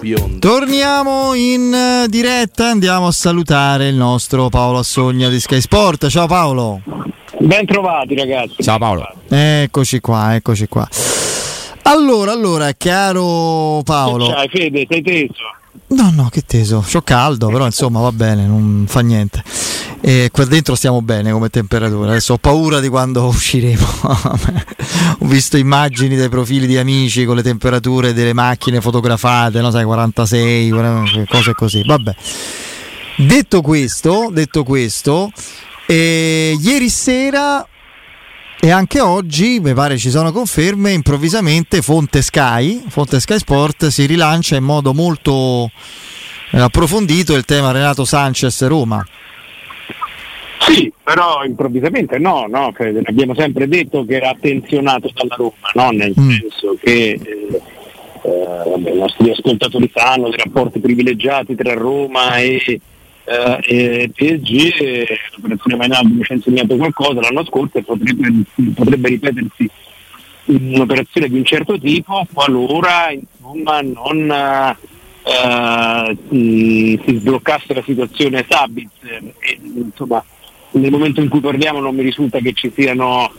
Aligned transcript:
biondo. 0.00 0.38
Torniamo 0.38 1.34
in 1.34 1.72
eh, 1.72 2.08
diretta, 2.08 2.68
andiamo 2.68 3.06
a 3.06 3.12
salutare 3.12 3.88
il 3.88 3.94
nostro 3.94 4.48
Paolo 4.48 4.78
Assogna 4.78 5.28
di 5.28 5.38
Sky 5.38 5.60
Sport. 5.60 6.08
Ciao 6.08 6.26
Paolo. 6.26 6.80
Ben 7.38 7.66
trovati 7.66 8.14
ragazzi. 8.14 8.62
Ciao 8.62 8.78
Paolo. 8.78 9.06
Eccoci 9.28 10.00
qua, 10.00 10.34
eccoci 10.34 10.66
qua. 10.68 10.88
Allora, 11.82 12.32
allora, 12.32 12.70
caro 12.76 13.82
Paolo. 13.84 14.26
Ciao 14.26 14.46
Fede, 14.48 14.86
sei 14.88 15.02
teso? 15.02 15.59
No, 15.88 16.10
no, 16.10 16.28
che 16.30 16.42
teso. 16.46 16.84
C'ho 16.88 17.02
caldo, 17.02 17.48
però 17.48 17.64
insomma 17.64 18.00
va 18.00 18.12
bene, 18.12 18.46
non 18.46 18.84
fa 18.88 19.00
niente. 19.00 19.42
E 20.00 20.30
qua 20.32 20.44
dentro 20.44 20.74
stiamo 20.74 21.02
bene 21.02 21.30
come 21.32 21.48
temperatura. 21.48 22.10
Adesso 22.10 22.34
ho 22.34 22.38
paura 22.38 22.80
di 22.80 22.88
quando 22.88 23.26
usciremo. 23.26 23.86
ho 25.18 25.26
visto 25.26 25.56
immagini 25.56 26.16
dei 26.16 26.28
profili 26.28 26.66
di 26.66 26.78
amici 26.78 27.24
con 27.24 27.36
le 27.36 27.42
temperature 27.42 28.12
delle 28.12 28.32
macchine 28.32 28.80
fotografate, 28.80 29.60
no, 29.60 29.70
sai, 29.70 29.84
46, 29.84 30.70
cose 31.28 31.54
così. 31.54 31.82
Vabbè. 31.84 32.14
Detto 33.16 33.60
questo, 33.60 34.30
detto 34.32 34.62
questo, 34.62 35.30
eh, 35.86 36.56
ieri 36.58 36.88
sera 36.88 37.66
e 38.62 38.70
anche 38.70 39.00
oggi, 39.00 39.58
mi 39.58 39.72
pare 39.72 39.96
ci 39.96 40.10
sono 40.10 40.32
conferme, 40.32 40.92
improvvisamente 40.92 41.80
Fonte 41.80 42.20
Sky, 42.20 42.82
Fonte 42.88 43.18
Sky 43.18 43.38
Sport 43.38 43.86
si 43.86 44.04
rilancia 44.04 44.56
in 44.56 44.64
modo 44.64 44.92
molto 44.92 45.70
eh, 46.50 46.60
approfondito 46.60 47.34
il 47.34 47.46
tema 47.46 47.72
Renato 47.72 48.04
Sanchez 48.04 48.66
Roma. 48.66 49.04
Sì, 50.58 50.92
però 51.02 51.42
improvvisamente 51.42 52.18
no, 52.18 52.46
no? 52.48 52.74
abbiamo 53.04 53.34
sempre 53.34 53.66
detto 53.66 54.04
che 54.04 54.16
era 54.16 54.30
attenzionato 54.30 55.10
dalla 55.14 55.36
Roma, 55.36 55.70
no? 55.74 55.90
nel 55.90 56.14
mm. 56.18 56.30
senso 56.30 56.76
che 56.78 57.18
eh, 57.18 57.62
eh, 58.22 58.92
i 58.92 58.98
nostri 58.98 59.30
ascoltatori 59.30 59.90
sanno 59.94 60.28
dei 60.28 60.38
rapporti 60.44 60.80
privilegiati 60.80 61.54
tra 61.54 61.72
Roma 61.72 62.36
e, 62.36 62.80
eh, 63.30 64.10
PSG, 64.14 65.06
l'operazione 65.34 65.76
Mainaldo 65.76 66.24
ci 66.24 66.32
ha 66.32 66.34
insegnato 66.34 66.76
qualcosa 66.76 67.20
l'anno 67.20 67.44
scorso 67.44 67.78
e 67.78 67.82
potrebbe, 67.82 68.32
potrebbe 68.74 69.08
ripetersi 69.08 69.70
un'operazione 70.46 71.28
di 71.28 71.36
un 71.36 71.44
certo 71.44 71.78
tipo 71.78 72.26
qualora 72.32 73.12
insomma, 73.12 73.80
non 73.82 74.76
eh, 75.22 76.16
si 76.26 77.16
sbloccasse 77.18 77.74
la 77.74 77.82
situazione 77.82 78.44
Sabitzer 78.48 79.22
e 79.38 79.58
insomma 79.62 80.24
nel 80.72 80.90
momento 80.90 81.20
in 81.20 81.28
cui 81.28 81.40
parliamo 81.40 81.80
non 81.80 81.94
mi 81.94 82.02
risulta 82.02 82.38
che 82.38 82.52
ci 82.52 82.72
siano 82.74 83.30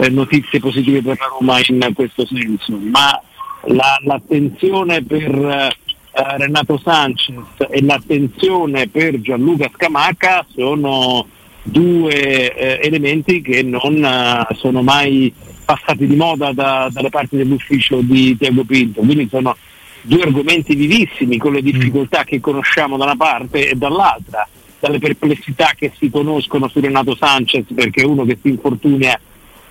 eh, 0.00 0.08
notizie 0.08 0.58
positive 0.58 1.02
per 1.02 1.18
la 1.18 1.26
Roma 1.38 1.60
in 1.66 1.92
questo 1.94 2.26
senso, 2.26 2.76
ma 2.76 3.20
la, 3.66 3.98
l'attenzione 4.02 5.02
per 5.02 5.76
eh, 6.12 6.36
Renato 6.38 6.78
Sanchez 6.82 7.36
e 7.68 7.82
l'attenzione 7.82 8.88
per 8.88 9.20
Gianluca 9.20 9.70
Scamacca 9.74 10.44
sono 10.54 11.26
due 11.62 12.54
eh, 12.54 12.80
elementi 12.82 13.40
che 13.42 13.62
non 13.62 14.02
eh, 14.04 14.54
sono 14.54 14.82
mai 14.82 15.32
passati 15.64 16.06
di 16.06 16.16
moda 16.16 16.52
da, 16.52 16.88
dalle 16.90 17.10
parti 17.10 17.36
dell'ufficio 17.36 18.00
di 18.02 18.36
Tiago 18.36 18.64
Pinto, 18.64 19.00
quindi 19.02 19.28
sono 19.30 19.56
due 20.02 20.22
argomenti 20.22 20.74
vivissimi 20.74 21.36
con 21.36 21.52
le 21.52 21.62
difficoltà 21.62 22.24
che 22.24 22.40
conosciamo 22.40 22.96
da 22.96 23.04
una 23.04 23.16
parte 23.16 23.70
e 23.70 23.74
dall'altra 23.74 24.48
dalle 24.80 24.98
perplessità 24.98 25.72
che 25.76 25.92
si 25.98 26.10
conoscono 26.10 26.68
su 26.68 26.80
Renato 26.80 27.14
Sanchez 27.14 27.66
perché 27.72 28.00
è 28.00 28.06
uno 28.06 28.24
che 28.24 28.38
si 28.40 28.48
infortuna, 28.48 29.20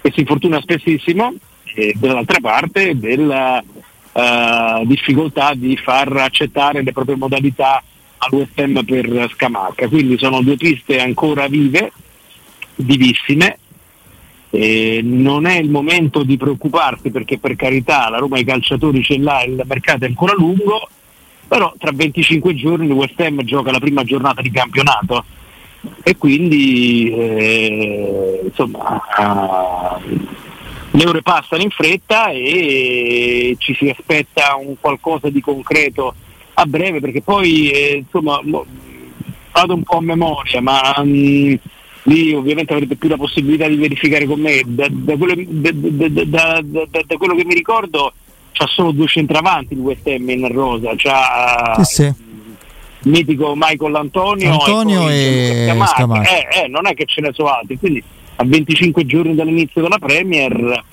che 0.02 0.12
si 0.14 0.22
infortuna 0.22 0.62
spessissimo 0.62 1.34
e 1.74 1.94
dall'altra 1.98 2.40
parte 2.40 2.98
della 2.98 3.62
uh, 4.20 4.86
difficoltà 4.86 5.54
di 5.54 5.78
far 5.78 6.16
accettare 6.18 6.84
le 6.84 6.92
proprie 6.92 7.16
modalità 7.16 7.82
all'USM 8.18 8.84
per 8.84 9.30
Scamacca. 9.34 9.88
Quindi 9.88 10.18
sono 10.18 10.42
due 10.42 10.58
piste 10.58 11.00
ancora 11.00 11.48
vive, 11.48 11.92
vivissime. 12.76 13.58
E 14.52 15.02
non 15.04 15.46
è 15.46 15.60
il 15.60 15.70
momento 15.70 16.24
di 16.24 16.36
preoccuparsi 16.36 17.12
perché 17.12 17.38
per 17.38 17.56
carità 17.56 18.10
la 18.10 18.18
Roma 18.18 18.40
i 18.40 18.44
calciatori 18.44 19.04
ce 19.04 19.20
l'ha, 19.20 19.44
il 19.44 19.62
mercato 19.64 20.06
è 20.06 20.08
ancora 20.08 20.34
lungo, 20.34 20.90
però 21.48 21.72
tra 21.78 21.92
25 21.94 22.56
giorni 22.56 22.88
il 22.88 22.92
West 22.94 23.20
Ham 23.20 23.44
gioca 23.44 23.72
la 23.72 23.80
prima 23.80 24.04
giornata 24.04 24.42
di 24.42 24.50
campionato 24.50 25.24
e 26.02 26.18
quindi 26.18 27.12
eh, 27.12 28.42
insomma 28.44 29.02
uh, 29.18 30.28
le 30.92 31.06
ore 31.06 31.22
passano 31.22 31.62
in 31.62 31.70
fretta 31.70 32.30
e 32.30 33.56
ci 33.60 33.76
si 33.76 33.90
aspetta 33.90 34.56
un 34.56 34.76
qualcosa 34.80 35.30
di 35.30 35.42
concreto 35.42 36.14
a 36.54 36.66
breve 36.66 37.00
perché 37.00 37.22
poi 37.22 37.70
eh, 37.70 38.04
insomma 38.04 38.40
vado 39.52 39.74
un 39.74 39.84
po' 39.84 39.98
a 39.98 40.02
memoria 40.02 40.62
ma 40.62 40.96
um, 40.98 41.58
lì 42.04 42.34
ovviamente 42.34 42.74
avrete 42.74 42.96
più 42.96 43.08
la 43.08 43.18
possibilità 43.18 43.68
di 43.68 43.76
verificare 43.76 44.26
con 44.26 44.40
me 44.40 44.62
da, 44.66 44.88
da, 44.90 45.16
quello, 45.16 45.36
da, 45.46 46.62
da 46.62 47.18
quello 47.18 47.36
che 47.36 47.46
mi 47.46 47.54
ricordo 47.54 48.14
c'ha 48.60 48.68
solo 48.68 48.92
due 48.92 49.08
centravanti 49.08 49.74
il 49.74 49.80
West 49.80 50.06
Ham 50.08 50.30
in 50.30 50.52
rosa, 50.52 50.92
c'ha 50.96 51.82
sì, 51.84 51.96
sì. 51.96 52.04
il 52.04 53.12
mitico 53.12 53.54
Michael 53.56 53.96
Antonio, 53.96 54.52
Antonio 54.52 55.10
e, 55.10 55.68
e 55.70 55.86
Scamacca. 55.86 56.30
Eh, 56.30 56.64
eh, 56.64 56.68
non 56.68 56.86
è 56.88 56.94
che 56.94 57.06
ce 57.06 57.22
ne 57.22 57.32
sono 57.34 57.50
altri, 57.50 57.78
quindi 57.78 58.04
a 58.42 58.46
25 58.46 59.06
giorni 59.06 59.36
dall'inizio 59.36 59.82
della 59.82 60.00
Premier 60.00 60.84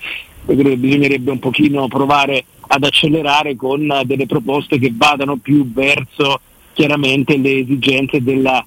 credo 0.44 0.68
che 0.68 0.76
bisognerebbe 0.76 1.30
un 1.30 1.38
pochino 1.38 1.86
provare 1.88 2.44
ad 2.68 2.82
accelerare 2.82 3.54
con 3.56 4.02
delle 4.04 4.26
proposte 4.26 4.78
che 4.78 4.92
vadano 4.94 5.36
più 5.36 5.72
verso 5.72 6.40
chiaramente 6.72 7.36
le 7.36 7.58
esigenze 7.58 8.22
della 8.22 8.64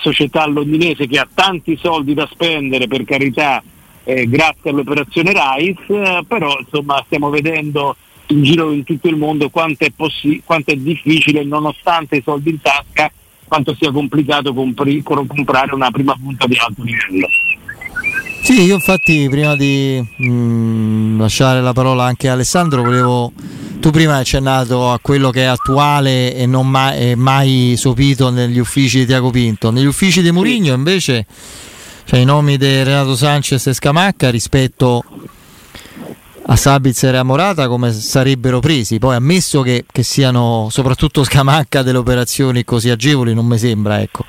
società 0.00 0.46
londinese 0.46 1.06
che 1.06 1.18
ha 1.18 1.28
tanti 1.32 1.76
soldi 1.76 2.14
da 2.14 2.28
spendere 2.30 2.88
per 2.88 3.04
carità 3.04 3.62
eh, 4.02 4.28
grazie 4.28 4.70
all'operazione 4.70 5.32
Rice, 5.32 5.84
eh, 5.88 6.24
però 6.26 6.56
insomma 6.58 7.02
stiamo 7.06 7.30
vedendo 7.30 7.96
in 8.28 8.42
giro 8.42 8.72
in 8.72 8.84
tutto 8.84 9.08
il 9.08 9.16
mondo 9.16 9.50
quanto 9.50 9.84
è, 9.84 9.90
possi- 9.90 10.42
quanto 10.44 10.72
è 10.72 10.76
difficile, 10.76 11.44
nonostante 11.44 12.16
i 12.16 12.22
soldi 12.22 12.50
in 12.50 12.60
tasca, 12.60 13.10
quanto 13.44 13.74
sia 13.74 13.90
complicato 13.92 14.52
compri- 14.52 15.02
comprare 15.02 15.74
una 15.74 15.90
prima 15.90 16.14
punta 16.14 16.46
di 16.46 16.56
alto 16.56 16.82
livello. 16.82 17.28
Sì, 18.42 18.62
io 18.62 18.74
infatti 18.74 19.26
prima 19.28 19.56
di 19.56 20.00
mh, 20.16 20.26
mm, 20.26 21.20
lasciare 21.20 21.60
la 21.60 21.72
parola 21.72 22.04
anche 22.04 22.28
a 22.28 22.32
Alessandro 22.32 22.82
volevo... 22.82 23.32
Tu 23.80 23.90
prima 23.90 24.14
hai 24.14 24.20
accennato 24.20 24.90
a 24.90 24.98
quello 25.00 25.30
che 25.30 25.42
è 25.42 25.44
attuale 25.44 26.34
e 26.34 26.46
non 26.46 26.68
mai, 26.68 27.14
mai 27.14 27.74
sopito 27.76 28.30
negli 28.30 28.58
uffici 28.58 29.00
di 29.00 29.06
Tiago 29.06 29.30
Pinto. 29.30 29.70
Negli 29.70 29.84
uffici 29.84 30.22
di 30.22 30.32
Murigno 30.32 30.74
invece 30.74 31.26
cioè, 32.04 32.20
i 32.20 32.24
nomi 32.24 32.56
di 32.56 32.84
Renato 32.84 33.16
Sanchez 33.16 33.66
e 33.66 33.74
Scamacca 33.74 34.30
rispetto 34.30 35.02
a 36.46 36.54
Sabitzer 36.54 37.14
e 37.14 37.18
a 37.18 37.24
Morata 37.24 37.66
come 37.66 37.92
sarebbero 37.92 38.60
presi. 38.60 38.98
Poi 38.98 39.16
ammesso 39.16 39.62
che, 39.62 39.84
che, 39.90 40.04
siano 40.04 40.68
soprattutto 40.70 41.24
Scamacca 41.24 41.82
delle 41.82 41.98
operazioni 41.98 42.64
così 42.64 42.90
agevoli, 42.90 43.34
non 43.34 43.46
mi 43.46 43.58
sembra. 43.58 44.00
Ecco. 44.00 44.24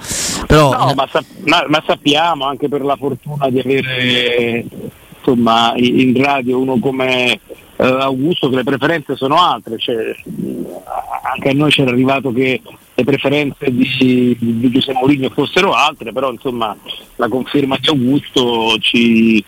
Però, 0.48 0.72
no, 0.72 0.94
ma, 0.96 1.08
sa- 1.12 1.24
ma, 1.46 1.66
ma, 1.68 1.84
sappiamo 1.86 2.46
anche 2.46 2.70
per 2.70 2.82
la 2.82 2.96
fortuna 2.96 3.50
di 3.50 3.60
avere 3.60 4.66
insomma, 5.18 5.74
in 5.76 6.14
radio 6.22 6.58
uno 6.60 6.80
come 6.80 7.34
eh, 7.34 7.40
Augusto 7.86 8.50
che 8.50 8.56
le 8.56 8.64
preferenze 8.64 9.18
sono 9.18 9.36
altre. 9.36 9.78
Cioè, 9.78 10.16
anche 11.34 11.50
a 11.50 11.54
noi 11.54 11.70
c'era 11.70 11.92
arrivato 11.92 12.32
che 12.32 12.62
le 12.94 13.04
preferenze 13.04 13.72
di, 13.72 14.38
di 14.40 14.72
Giuseppe 14.72 15.00
Mourinho 15.00 15.30
fossero 15.30 15.74
altre, 15.74 16.14
però 16.14 16.32
insomma 16.32 16.76
la 17.18 17.28
conferma 17.28 17.78
di 17.78 17.90
Augusto 17.90 18.78
ci 18.80 19.44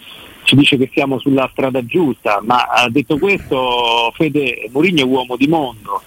ci 0.50 0.56
dice 0.56 0.78
che 0.78 0.90
siamo 0.92 1.20
sulla 1.20 1.48
strada 1.52 1.86
giusta, 1.86 2.42
ma 2.44 2.66
detto 2.90 3.20
questo 3.20 4.12
Fede 4.16 4.68
Mourinho 4.72 5.02
è 5.02 5.06
uomo 5.06 5.36
di 5.36 5.48
mondo. 5.48 6.02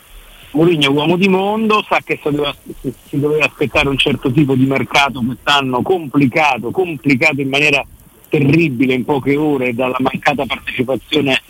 Mourinho 0.53 0.91
uomo 0.93 1.17
di 1.17 1.29
mondo, 1.29 1.85
sa 1.89 2.01
che 2.05 2.19
si 2.23 2.31
doveva, 2.31 2.55
si 2.81 3.19
doveva 3.19 3.47
aspettare 3.47 3.89
un 3.89 3.97
certo 3.97 4.31
tipo 4.31 4.55
di 4.55 4.67
mercato 4.67 5.23
quest'anno 5.25 5.81
complicato, 5.83 6.71
complicato 6.71 7.41
in 7.41 7.49
maniera 7.49 7.85
terribile 8.29 8.95
in 8.95 9.05
poche 9.05 9.37
ore 9.37 9.75
dalla 9.75 9.97
mancata 9.99 10.45
partecipazione 10.45 11.41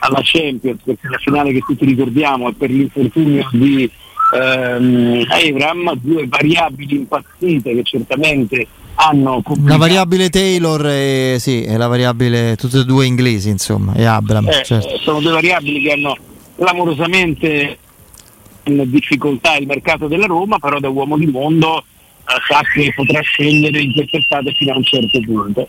alla 0.00 0.20
Champions, 0.22 0.80
perché 0.82 1.08
la 1.08 1.18
finale 1.18 1.52
che 1.52 1.60
tutti 1.60 1.84
ricordiamo 1.84 2.48
è 2.48 2.52
per 2.52 2.70
l'infortunio 2.70 3.48
di 3.52 3.90
ehm, 4.34 5.26
Evram, 5.42 5.94
due 6.00 6.26
variabili 6.26 6.96
impazzite 6.96 7.74
che 7.74 7.82
certamente 7.82 8.66
hanno 8.94 9.42
la 9.64 9.76
variabile 9.76 10.28
Taylor 10.28 10.86
e, 10.86 11.36
sì, 11.38 11.62
e 11.62 11.76
la 11.76 11.86
variabile 11.86 12.56
tutte 12.56 12.80
e 12.80 12.84
due 12.84 13.06
inglesi 13.06 13.48
insomma 13.48 13.94
e 13.94 14.04
Abram 14.04 14.46
eh, 14.48 14.62
certo. 14.62 14.98
sono 14.98 15.20
due 15.20 15.32
variabili 15.32 15.80
che 15.80 15.92
hanno 15.92 16.16
clamorosamente 16.56 17.78
in 18.64 18.82
difficoltà 18.90 19.56
il 19.56 19.66
mercato 19.66 20.06
della 20.06 20.26
Roma 20.26 20.58
però 20.58 20.78
da 20.78 20.88
uomo 20.88 21.16
di 21.16 21.26
mondo 21.26 21.78
eh, 21.78 22.32
sa 22.48 22.60
che 22.72 22.92
potrà 22.94 23.20
scegliere 23.20 23.80
in 23.80 23.92
quest'estate 23.92 24.52
fino 24.52 24.72
a 24.72 24.76
un 24.76 24.84
certo 24.84 25.20
punto 25.20 25.68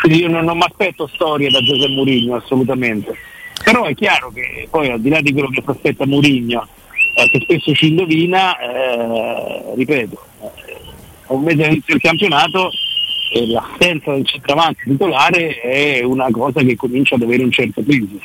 quindi 0.00 0.20
io 0.20 0.28
non, 0.28 0.44
non 0.44 0.56
mi 0.56 0.64
aspetto 0.64 1.06
storie 1.06 1.50
da 1.50 1.60
Giuseppe 1.60 1.94
Mourinho 1.94 2.36
assolutamente 2.36 3.16
però 3.64 3.84
è 3.84 3.94
chiaro 3.94 4.30
che 4.30 4.66
poi 4.70 4.90
al 4.90 5.00
di 5.00 5.08
là 5.08 5.20
di 5.20 5.32
quello 5.32 5.48
che 5.48 5.62
si 5.64 5.70
aspetta 5.70 6.06
Mourinho 6.06 6.66
eh, 7.14 7.28
che 7.28 7.40
spesso 7.42 7.74
ci 7.74 7.88
indovina, 7.88 8.58
eh, 8.58 9.74
ripeto, 9.74 10.18
a 11.26 11.32
un 11.32 11.42
mese 11.42 11.64
inizio 11.64 11.94
del 11.94 12.00
campionato 12.00 12.70
e 13.34 13.46
l'assenza 13.46 14.12
del 14.12 14.26
centravanti 14.26 14.82
titolare 14.84 15.60
è 15.60 16.02
una 16.02 16.28
cosa 16.30 16.62
che 16.62 16.76
comincia 16.76 17.14
ad 17.14 17.22
avere 17.22 17.44
un 17.44 17.50
certo 17.50 17.82
peso. 17.82 18.18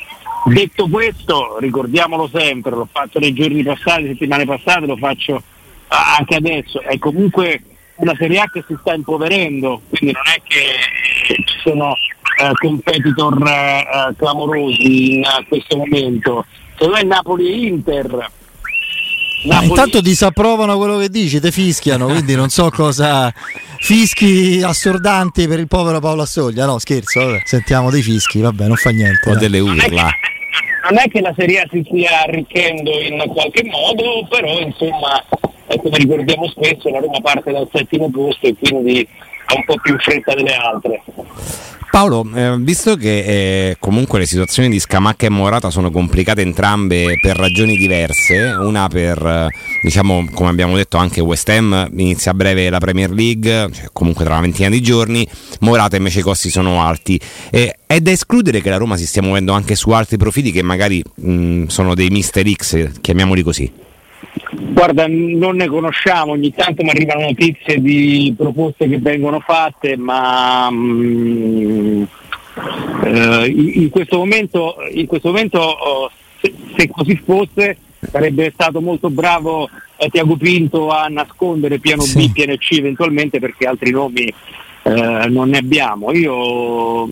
Detto 0.52 0.88
questo, 0.88 1.58
ricordiamolo 1.58 2.28
sempre, 2.32 2.70
l'ho 2.70 2.88
fatto 2.90 3.18
nei 3.18 3.32
giorni 3.32 3.62
passati, 3.62 4.06
settimane 4.06 4.44
passate, 4.44 4.86
lo 4.86 4.96
faccio 4.96 5.42
anche 5.88 6.34
adesso, 6.34 6.80
è 6.82 6.98
comunque 6.98 7.62
una 7.96 8.14
Serie 8.16 8.40
A 8.40 8.50
che 8.50 8.64
si 8.66 8.76
sta 8.80 8.94
impoverendo, 8.94 9.82
quindi 9.88 10.14
non 10.14 10.24
è 10.26 10.40
che 10.46 11.42
ci 11.44 11.58
sono 11.62 11.94
eh, 11.94 12.52
competitor 12.54 13.42
eh, 13.46 14.14
clamorosi 14.16 15.14
in 15.14 15.22
uh, 15.22 15.46
questo 15.48 15.76
momento. 15.76 16.44
Secondo 16.72 16.94
me 16.94 17.02
Napoli 17.02 17.48
e 17.48 17.66
Inter 17.66 18.30
Napoli... 19.44 19.68
intanto 19.68 20.00
disapprovano 20.00 20.76
quello 20.76 20.98
che 20.98 21.08
dici, 21.08 21.40
te 21.40 21.50
fischiano, 21.50 22.06
quindi 22.06 22.34
non 22.34 22.48
so 22.48 22.70
cosa. 22.70 23.32
Fischi 23.80 24.60
assordanti 24.62 25.46
per 25.46 25.60
il 25.60 25.68
povero 25.68 26.00
Paolo 26.00 26.22
Assoglia, 26.22 26.66
no 26.66 26.78
scherzo, 26.78 27.20
vabbè. 27.20 27.42
sentiamo 27.44 27.90
dei 27.90 28.02
fischi, 28.02 28.40
vabbè, 28.40 28.66
non 28.66 28.76
fa 28.76 28.90
niente. 28.90 29.30
O 29.30 29.36
delle 29.36 29.60
urla. 29.60 30.08
Non 30.90 31.00
è 31.00 31.08
che 31.08 31.20
la 31.20 31.34
Serie 31.36 31.60
A 31.60 31.68
si 31.70 31.82
stia 31.84 32.22
arricchendo 32.22 32.90
in 32.98 33.22
qualche 33.28 33.62
modo, 33.64 34.26
però 34.26 34.58
insomma, 34.58 35.22
come 35.66 35.98
ricordiamo 35.98 36.48
spesso, 36.48 36.88
la 36.88 37.00
Roma 37.00 37.20
parte 37.20 37.52
dal 37.52 37.68
settimo 37.70 38.08
posto 38.10 38.46
e 38.46 38.54
quindi 38.58 39.06
ha 39.46 39.54
un 39.54 39.64
po' 39.66 39.76
più 39.82 39.98
fretta 39.98 40.34
delle 40.34 40.54
altre. 40.54 41.02
Paolo, 41.90 42.28
eh, 42.34 42.56
visto 42.58 42.96
che 42.96 43.18
eh, 43.18 43.76
comunque 43.80 44.18
le 44.18 44.26
situazioni 44.26 44.68
di 44.68 44.78
Scamacca 44.78 45.26
e 45.26 45.30
Morata 45.30 45.70
sono 45.70 45.90
complicate 45.90 46.42
entrambe 46.42 47.18
per 47.20 47.36
ragioni 47.36 47.76
diverse, 47.76 48.38
una 48.60 48.88
per, 48.88 49.24
eh, 49.24 49.48
diciamo, 49.82 50.28
come 50.32 50.50
abbiamo 50.50 50.76
detto 50.76 50.96
anche 50.96 51.20
West 51.20 51.48
Ham 51.48 51.88
inizia 51.96 52.30
a 52.30 52.34
breve 52.34 52.70
la 52.70 52.78
Premier 52.78 53.10
League, 53.10 53.68
cioè 53.72 53.86
comunque 53.92 54.24
tra 54.24 54.34
una 54.34 54.42
ventina 54.42 54.68
di 54.68 54.80
giorni, 54.80 55.26
Morata 55.60 55.96
invece 55.96 56.20
i 56.20 56.22
costi 56.22 56.50
sono 56.50 56.82
alti. 56.82 57.20
è 57.50 58.00
da 58.00 58.10
escludere 58.10 58.60
che 58.60 58.70
la 58.70 58.76
Roma 58.76 58.96
si 58.96 59.06
stia 59.06 59.22
muovendo 59.22 59.52
anche 59.52 59.74
su 59.74 59.90
altri 59.90 60.18
profili 60.18 60.52
che 60.52 60.62
magari 60.62 61.02
mh, 61.14 61.66
sono 61.66 61.94
dei 61.94 62.10
Mister 62.10 62.48
X, 62.48 63.00
chiamiamoli 63.00 63.42
così. 63.42 63.86
Guarda, 64.50 65.06
non 65.08 65.56
ne 65.56 65.66
conosciamo, 65.66 66.32
ogni 66.32 66.52
tanto 66.54 66.82
mi 66.82 66.90
arrivano 66.90 67.20
notizie 67.20 67.80
di 67.80 68.32
proposte 68.36 68.88
che 68.88 68.98
vengono 68.98 69.40
fatte, 69.40 69.96
ma 69.96 70.70
mm, 70.70 72.02
eh, 73.04 73.46
in, 73.46 73.90
questo 73.90 74.16
momento, 74.16 74.76
in 74.92 75.06
questo 75.06 75.28
momento 75.28 75.58
oh, 75.58 76.10
se, 76.40 76.54
se, 76.76 76.88
così 76.88 77.20
fosse 77.22 77.76
sarebbe 78.10 78.50
stato 78.54 78.80
molto 78.80 79.10
bravo 79.10 79.68
eh, 79.96 80.08
Tiago 80.08 80.36
Pinto 80.36 80.88
a 80.88 81.08
nascondere 81.08 81.78
piano 81.78 82.02
sì. 82.02 82.28
B, 82.28 82.32
piano 82.32 82.56
C 82.56 82.72
eventualmente 82.78 83.40
perché 83.40 83.66
altri 83.66 83.90
nomi 83.90 84.32
eh, 84.82 85.26
non 85.28 85.50
ne 85.50 85.58
abbiamo. 85.58 86.12
Io 86.12 87.10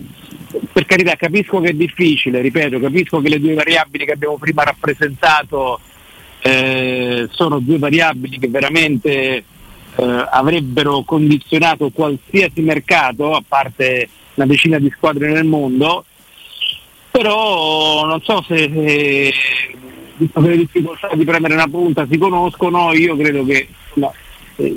per 0.71 0.85
carità 0.85 1.15
capisco 1.15 1.59
che 1.59 1.69
è 1.69 1.73
difficile, 1.73 2.41
ripeto, 2.41 2.79
capisco 2.79 3.19
che 3.21 3.29
le 3.29 3.39
due 3.39 3.53
variabili 3.53 4.05
che 4.05 4.13
abbiamo 4.13 4.37
prima 4.37 4.63
rappresentato 4.63 5.79
eh, 6.41 7.06
sono 7.31 7.59
due 7.59 7.77
variabili 7.77 8.39
che 8.39 8.47
veramente 8.47 9.43
eh, 9.95 10.27
avrebbero 10.29 11.03
condizionato 11.03 11.89
qualsiasi 11.89 12.61
mercato, 12.61 13.33
a 13.33 13.43
parte 13.45 14.09
una 14.35 14.45
decina 14.45 14.77
di 14.77 14.91
squadre 14.95 15.31
nel 15.31 15.45
mondo, 15.45 16.05
però 17.09 18.05
non 18.05 18.21
so 18.21 18.43
se, 18.47 18.55
eh, 18.55 19.33
visto 20.17 20.41
che 20.41 20.47
le 20.47 20.57
difficoltà 20.57 21.09
di 21.13 21.25
prendere 21.25 21.55
una 21.55 21.67
punta 21.67 22.05
si 22.09 22.17
conoscono, 22.17 22.93
io 22.93 23.17
credo 23.17 23.43
che 23.43 23.67
no, 23.95 24.13
eh, 24.57 24.75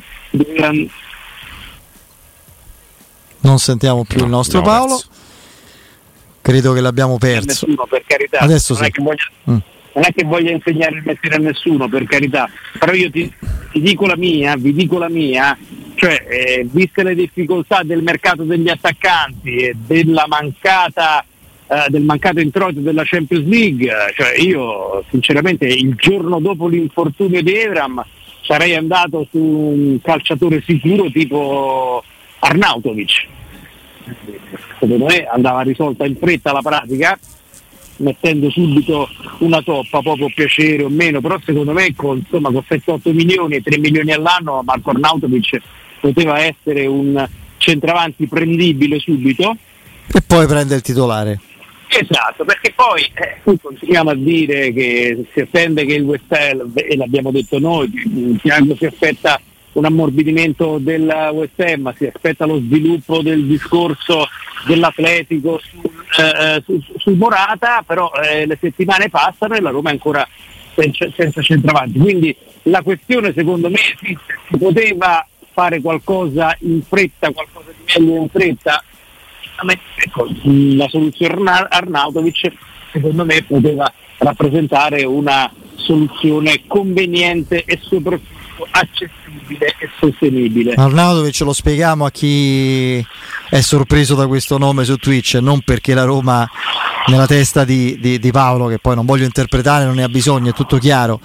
non 3.41 3.59
sentiamo 3.59 4.05
più 4.05 4.23
il 4.23 4.31
nostro 4.31 4.63
Paolo. 4.63 5.01
Credo 6.43 6.73
che 6.73 6.81
l'abbiamo 6.81 7.19
perso. 7.19 7.67
Nessuno, 7.67 7.87
per 7.87 8.03
carità. 8.07 8.39
Adesso 8.39 8.75
sì. 8.75 8.91
Voglio... 8.97 9.17
Mm 9.51 9.57
non 9.93 10.05
è 10.05 10.13
che 10.13 10.25
voglio 10.25 10.51
insegnare 10.51 10.97
il 10.97 11.03
mestiere 11.05 11.37
a 11.37 11.39
nessuno, 11.39 11.89
per 11.89 12.05
carità, 12.05 12.49
però 12.79 12.93
io 12.93 13.11
ti, 13.11 13.33
ti 13.73 13.81
dico 13.81 14.07
la 14.07 14.17
mia, 14.17 14.57
vi 14.57 14.73
dico 14.73 14.99
la 14.99 15.09
mia, 15.09 15.57
cioè 15.95 16.25
eh, 16.29 16.67
viste 16.71 17.03
le 17.03 17.15
difficoltà 17.15 17.83
del 17.83 18.03
mercato 18.03 18.45
degli 18.45 18.69
attaccanti 18.69 19.57
e 19.57 19.75
della 19.77 20.27
mancata 20.29 21.25
eh, 21.67 21.89
del 21.89 22.03
mancato 22.03 22.41
introito 22.41 22.81
della 22.81 23.03
Champions 23.05 23.47
League, 23.47 23.93
cioè 24.17 24.35
io 24.39 25.05
sinceramente 25.09 25.67
il 25.67 25.95
giorno 25.95 26.41
dopo 26.41 26.67
l'infortunio 26.67 27.43
di 27.43 27.53
Evram 27.53 28.05
sarei 28.43 28.75
andato 28.75 29.27
su 29.31 29.39
un 29.39 30.01
calciatore 30.03 30.63
sicuro 30.67 31.09
tipo 31.11 32.03
Arnautovic. 32.41 33.27
Secondo 34.81 35.05
me 35.05 35.25
andava 35.27 35.61
risolta 35.61 36.07
in 36.07 36.17
fretta 36.17 36.51
la 36.51 36.61
pratica 36.61 37.17
mettendo 38.01 38.51
subito 38.51 39.09
una 39.39 39.63
toppa, 39.63 40.03
poco 40.03 40.31
piacere 40.35 40.85
o 40.85 40.89
meno, 40.89 41.21
però 41.21 41.39
secondo 41.45 41.73
me 41.73 41.95
con, 41.95 42.19
insomma, 42.19 42.51
con 42.51 42.65
7-8 42.69 43.13
milioni 43.15 43.57
e 43.57 43.63
3 43.63 43.79
milioni 43.79 44.13
all'anno 44.13 44.63
Marco 44.65 44.91
Arnautovic 44.91 45.61
poteva 46.01 46.41
essere 46.41 46.87
un 46.87 47.27
centravanti 47.59 48.27
prendibile 48.27 48.99
subito. 48.99 49.57
E 50.13 50.23
poi 50.27 50.47
prende 50.47 50.75
il 50.75 50.83
titolare. 50.83 51.41
Esatto, 51.93 52.45
perché 52.45 52.73
poi 52.75 53.03
eh, 53.03 53.59
continuiamo 53.61 54.11
a 54.11 54.15
dire 54.15 54.73
che 54.73 55.25
si 55.33 55.41
attende 55.41 55.85
che 55.85 55.95
il 55.95 56.03
West 56.03 56.33
Ham, 56.33 56.71
e 56.75 56.97
l'abbiamo 56.97 57.33
detto 57.33 57.59
noi, 57.59 57.91
Tiago 58.41 58.77
si 58.77 58.87
aspetta 58.87 59.41
un 59.73 59.85
ammorbidimento 59.85 60.79
del 60.79 61.31
West 61.33 61.61
Ham, 61.61 61.95
si 61.97 62.07
aspetta 62.07 62.47
lo 62.47 62.59
sviluppo 62.59 63.23
del 63.23 63.45
discorso 63.45 64.27
dell'Atletico 64.67 65.61
sul, 65.63 65.91
eh, 66.19 66.63
su, 66.65 66.83
su 66.97 67.11
Morata, 67.13 67.83
però 67.87 68.11
eh, 68.13 68.47
le 68.47 68.59
settimane 68.61 69.09
passano 69.09 69.55
e 69.55 69.61
la 69.61 69.71
Roma 69.71 69.91
è 69.91 69.93
ancora 69.93 70.27
senza, 70.75 71.09
senza 71.15 71.41
centravanti. 71.41 71.99
Quindi 71.99 72.35
la 72.65 72.83
questione 72.83 73.33
secondo 73.33 73.71
me 73.71 73.79
si 74.01 74.17
poteva 74.59 75.27
fare 75.53 75.81
qualcosa 75.81 76.57
in 76.61 76.83
fretta, 76.83 77.31
qualcosa 77.31 77.71
di 77.77 78.01
meglio 78.01 78.23
in 78.23 78.29
fretta. 78.29 78.83
Ecco, 79.97 80.27
la 80.43 80.89
soluzione 80.89 81.67
Arnautovic 81.69 82.51
secondo 82.93 83.27
me 83.27 83.43
poteva 83.43 83.93
rappresentare 84.19 85.05
una 85.05 85.53
soluzione 85.75 86.63
conveniente 86.67 87.65
e 87.65 87.79
soprattutto 87.81 88.40
accessibile 88.71 89.75
e 89.79 89.89
sostenibile. 89.99 90.75
Arnautovic 90.75 91.41
lo 91.41 91.53
spieghiamo 91.53 92.05
a 92.05 92.11
chi 92.11 93.05
è 93.49 93.61
sorpreso 93.61 94.15
da 94.15 94.27
questo 94.27 94.59
nome 94.59 94.85
su 94.85 94.97
Twitch, 94.97 95.35
non 95.35 95.61
perché 95.63 95.95
la 95.95 96.05
Roma 96.05 96.49
nella 97.07 97.27
testa 97.27 97.65
di, 97.65 97.99
di, 98.01 98.19
di 98.19 98.31
Paolo, 98.31 98.67
che 98.67 98.79
poi 98.79 98.95
non 98.95 99.07
voglio 99.07 99.25
interpretare, 99.25 99.85
non 99.85 99.95
ne 99.95 100.03
ha 100.03 100.09
bisogno, 100.09 100.51
è 100.51 100.55
tutto 100.55 100.79
chiaro 100.79 101.21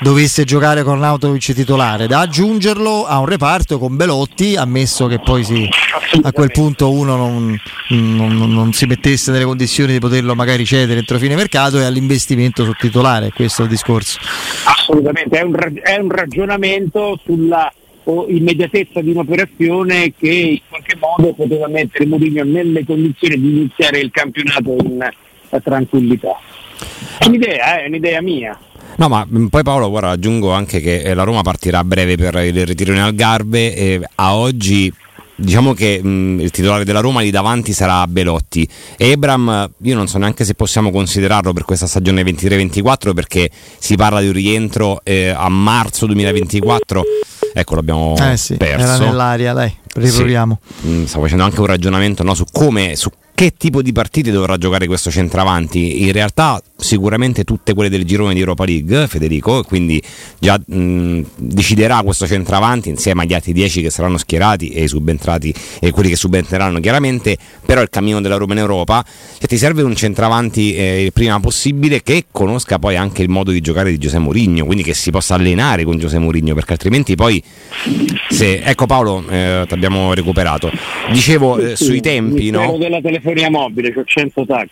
dovesse 0.00 0.44
giocare 0.44 0.82
con 0.82 0.98
Nautovic 0.98 1.52
titolare, 1.52 2.06
da 2.06 2.20
aggiungerlo 2.20 3.06
a 3.06 3.18
un 3.18 3.26
reparto 3.26 3.78
con 3.78 3.96
Belotti, 3.96 4.56
ammesso 4.56 5.06
che 5.06 5.18
poi 5.18 5.44
si, 5.44 5.68
a 6.22 6.32
quel 6.32 6.50
punto 6.50 6.90
uno 6.90 7.16
non, 7.16 7.60
non, 7.88 8.52
non, 8.52 8.72
si 8.72 8.86
mettesse 8.86 9.32
nelle 9.32 9.44
condizioni 9.44 9.92
di 9.92 9.98
poterlo 9.98 10.34
magari 10.34 10.64
cedere 10.64 11.00
entro 11.00 11.18
fine 11.18 11.34
mercato 11.34 11.78
e 11.78 11.84
all'investimento 11.84 12.64
sul 12.64 12.76
titolare, 12.76 13.30
questo 13.34 13.62
è 13.62 13.64
il 13.64 13.70
discorso. 13.70 14.18
Assolutamente, 14.64 15.38
è 15.38 15.42
un, 15.42 15.56
è 15.82 15.98
un 15.98 16.10
ragionamento 16.10 17.18
sulla 17.24 17.72
immediatezà 18.28 19.00
di 19.02 19.10
un'operazione 19.10 20.14
che 20.18 20.30
in 20.30 20.60
qualche 20.68 20.96
modo 20.96 21.34
poteva 21.34 21.68
mettere 21.68 22.06
Mourinho 22.06 22.42
nelle 22.44 22.84
condizioni 22.84 23.38
di 23.38 23.50
iniziare 23.50 23.98
il 23.98 24.10
campionato 24.10 24.76
in 24.82 25.06
tranquillità. 25.62 26.36
È 27.18 27.26
un'idea, 27.26 27.78
eh, 27.78 27.84
è 27.84 27.86
un'idea 27.88 28.22
mia. 28.22 28.58
No, 28.98 29.08
ma 29.08 29.24
mm, 29.24 29.46
poi 29.46 29.62
Paolo, 29.62 29.90
guarda, 29.90 30.10
aggiungo 30.10 30.50
anche 30.50 30.80
che 30.80 31.02
eh, 31.02 31.14
la 31.14 31.22
Roma 31.22 31.42
partirà 31.42 31.78
a 31.78 31.84
breve 31.84 32.16
per 32.16 32.34
il 32.44 32.66
ritiro 32.66 32.92
in 32.92 32.98
Algarve 32.98 33.74
e 33.74 34.00
a 34.16 34.34
oggi 34.34 34.92
diciamo 35.36 35.72
che 35.72 36.00
mh, 36.02 36.08
mm, 36.08 36.40
il 36.40 36.50
titolare 36.50 36.84
della 36.84 36.98
Roma 36.98 37.20
lì 37.20 37.30
davanti 37.30 37.72
sarà 37.72 38.04
Belotti. 38.08 38.68
Ebram, 38.96 39.70
io 39.82 39.94
non 39.94 40.08
so 40.08 40.18
neanche 40.18 40.44
se 40.44 40.54
possiamo 40.54 40.90
considerarlo 40.90 41.52
per 41.52 41.64
questa 41.64 41.86
stagione 41.86 42.22
23-24 42.24 43.14
perché 43.14 43.48
si 43.78 43.94
parla 43.94 44.20
di 44.20 44.26
un 44.26 44.32
rientro 44.32 45.00
eh, 45.04 45.28
a 45.28 45.48
marzo 45.48 46.06
2024. 46.06 47.02
Ecco, 47.54 47.74
l'abbiamo 47.76 48.16
eh 48.18 48.36
sì, 48.36 48.56
perso. 48.56 48.84
Era 48.84 48.98
nell'aria, 48.98 49.52
dai, 49.52 49.72
riproviamo. 49.94 50.58
Sì. 50.80 50.88
Mm, 50.88 51.04
stavo 51.04 51.22
facendo 51.22 51.44
anche 51.44 51.60
un 51.60 51.66
ragionamento 51.66 52.24
no, 52.24 52.34
su 52.34 52.44
come, 52.50 52.96
su 52.96 53.10
che 53.32 53.52
tipo 53.56 53.80
di 53.80 53.92
partite 53.92 54.32
dovrà 54.32 54.56
giocare 54.56 54.88
questo 54.88 55.08
centravanti. 55.12 56.02
In 56.02 56.10
realtà 56.10 56.60
sicuramente 56.80 57.42
tutte 57.42 57.74
quelle 57.74 57.90
del 57.90 58.04
girone 58.04 58.34
di 58.34 58.40
Europa 58.40 58.64
League, 58.64 59.08
Federico, 59.08 59.64
quindi 59.64 60.00
già 60.38 60.58
mh, 60.64 61.22
deciderà 61.36 62.02
questo 62.02 62.26
centravanti 62.26 62.88
insieme 62.88 63.22
agli 63.22 63.34
altri 63.34 63.52
10 63.52 63.82
che 63.82 63.90
saranno 63.90 64.16
schierati 64.16 64.68
e 64.68 64.84
i 64.84 64.88
subentrati 64.88 65.52
e 65.80 65.90
quelli 65.90 66.08
che 66.08 66.16
subentreranno 66.16 66.78
chiaramente, 66.78 67.36
però 67.66 67.82
il 67.82 67.88
cammino 67.90 68.20
della 68.20 68.36
Roma 68.36 68.52
in 68.52 68.60
Europa, 68.60 69.04
cioè, 69.04 69.48
ti 69.48 69.58
serve 69.58 69.82
un 69.82 69.96
centravanti 69.96 70.74
eh, 70.74 71.02
il 71.04 71.12
prima 71.12 71.40
possibile 71.40 72.02
che 72.02 72.26
conosca 72.30 72.78
poi 72.78 72.96
anche 72.96 73.22
il 73.22 73.28
modo 73.28 73.50
di 73.50 73.60
giocare 73.60 73.90
di 73.90 73.98
Giuseppe 73.98 74.22
Mourinho, 74.22 74.64
quindi 74.64 74.84
che 74.84 74.94
si 74.94 75.10
possa 75.10 75.34
allenare 75.34 75.84
con 75.84 75.98
Giuseppe 75.98 76.22
Mourinho, 76.22 76.54
perché 76.54 76.72
altrimenti 76.72 77.16
poi 77.16 77.42
se 78.28 78.60
ecco 78.62 78.86
Paolo, 78.86 79.24
eh, 79.28 79.64
ti 79.66 79.74
abbiamo 79.74 80.14
recuperato. 80.14 80.70
Dicevo 81.10 81.58
eh, 81.58 81.76
sui 81.76 82.00
tempi, 82.00 82.50
no? 82.50 82.76
della 82.78 83.00
telefonia 83.00 83.50
mobile, 83.50 83.92
c'ho 83.92 84.04
100 84.04 84.46
tag. 84.46 84.68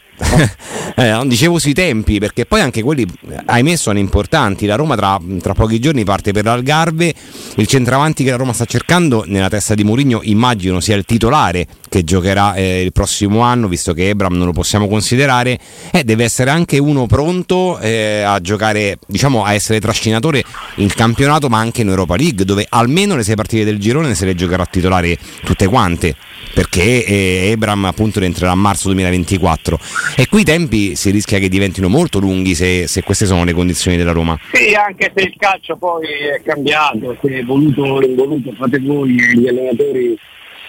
eh, 0.96 1.26
dicevo 1.26 1.58
sui 1.58 1.72
tempi, 1.72 1.95
perché 2.04 2.46
poi 2.46 2.60
anche 2.60 2.82
quelli, 2.82 3.06
ahimè, 3.44 3.76
sono 3.76 3.98
importanti. 3.98 4.66
La 4.66 4.76
Roma 4.76 4.96
tra, 4.96 5.20
tra 5.40 5.54
pochi 5.54 5.78
giorni 5.78 6.04
parte 6.04 6.32
per 6.32 6.44
l'Algarve. 6.44 7.14
Il 7.56 7.66
centravanti 7.66 8.24
che 8.24 8.30
la 8.30 8.36
Roma 8.36 8.52
sta 8.52 8.64
cercando, 8.64 9.24
nella 9.26 9.48
testa 9.48 9.74
di 9.74 9.84
Mourinho, 9.84 10.20
immagino 10.22 10.80
sia 10.80 10.96
il 10.96 11.04
titolare 11.04 11.66
che 11.88 12.04
giocherà 12.04 12.54
eh, 12.54 12.82
il 12.82 12.92
prossimo 12.92 13.40
anno, 13.40 13.68
visto 13.68 13.92
che 13.92 14.08
Ebram 14.08 14.34
non 14.34 14.46
lo 14.46 14.52
possiamo 14.52 14.88
considerare. 14.88 15.58
Eh, 15.90 16.04
deve 16.04 16.24
essere 16.24 16.50
anche 16.50 16.78
uno 16.78 17.06
pronto 17.06 17.78
eh, 17.78 18.22
a 18.22 18.40
giocare, 18.40 18.98
diciamo, 19.06 19.44
a 19.44 19.52
essere 19.54 19.80
trascinatore 19.80 20.44
in 20.76 20.88
campionato, 20.88 21.48
ma 21.48 21.58
anche 21.58 21.82
in 21.82 21.88
Europa 21.88 22.16
League, 22.16 22.44
dove 22.44 22.66
almeno 22.68 23.16
le 23.16 23.22
sei 23.22 23.34
partite 23.34 23.64
del 23.64 23.78
girone 23.78 24.14
se 24.14 24.24
le 24.24 24.34
giocherà 24.34 24.66
titolare 24.66 25.16
tutte 25.44 25.66
quante 25.66 26.14
perché 26.56 27.04
eh, 27.04 27.50
Ebram 27.50 27.84
appunto 27.84 28.18
rientrerà 28.18 28.52
a 28.52 28.54
marzo 28.54 28.88
2024 28.88 29.78
e 30.16 30.26
qui 30.26 30.40
i 30.40 30.44
tempi 30.44 30.96
si 30.96 31.10
rischia 31.10 31.38
che 31.38 31.50
diventino 31.50 31.90
molto 31.90 32.18
lunghi 32.18 32.54
se, 32.54 32.86
se, 32.86 33.02
queste 33.02 33.26
sono 33.26 33.44
le 33.44 33.52
condizioni 33.52 33.98
della 33.98 34.12
Roma. 34.12 34.38
Sì, 34.54 34.72
anche 34.72 35.12
se 35.14 35.24
il 35.24 35.34
calcio 35.36 35.76
poi 35.76 36.06
è 36.06 36.40
cambiato, 36.42 37.14
se 37.20 37.40
è 37.40 37.44
voluto 37.44 37.82
o 37.82 38.02
involuto 38.02 38.52
fate 38.52 38.78
voi, 38.78 39.10
gli 39.10 39.46
allenatori 39.46 40.18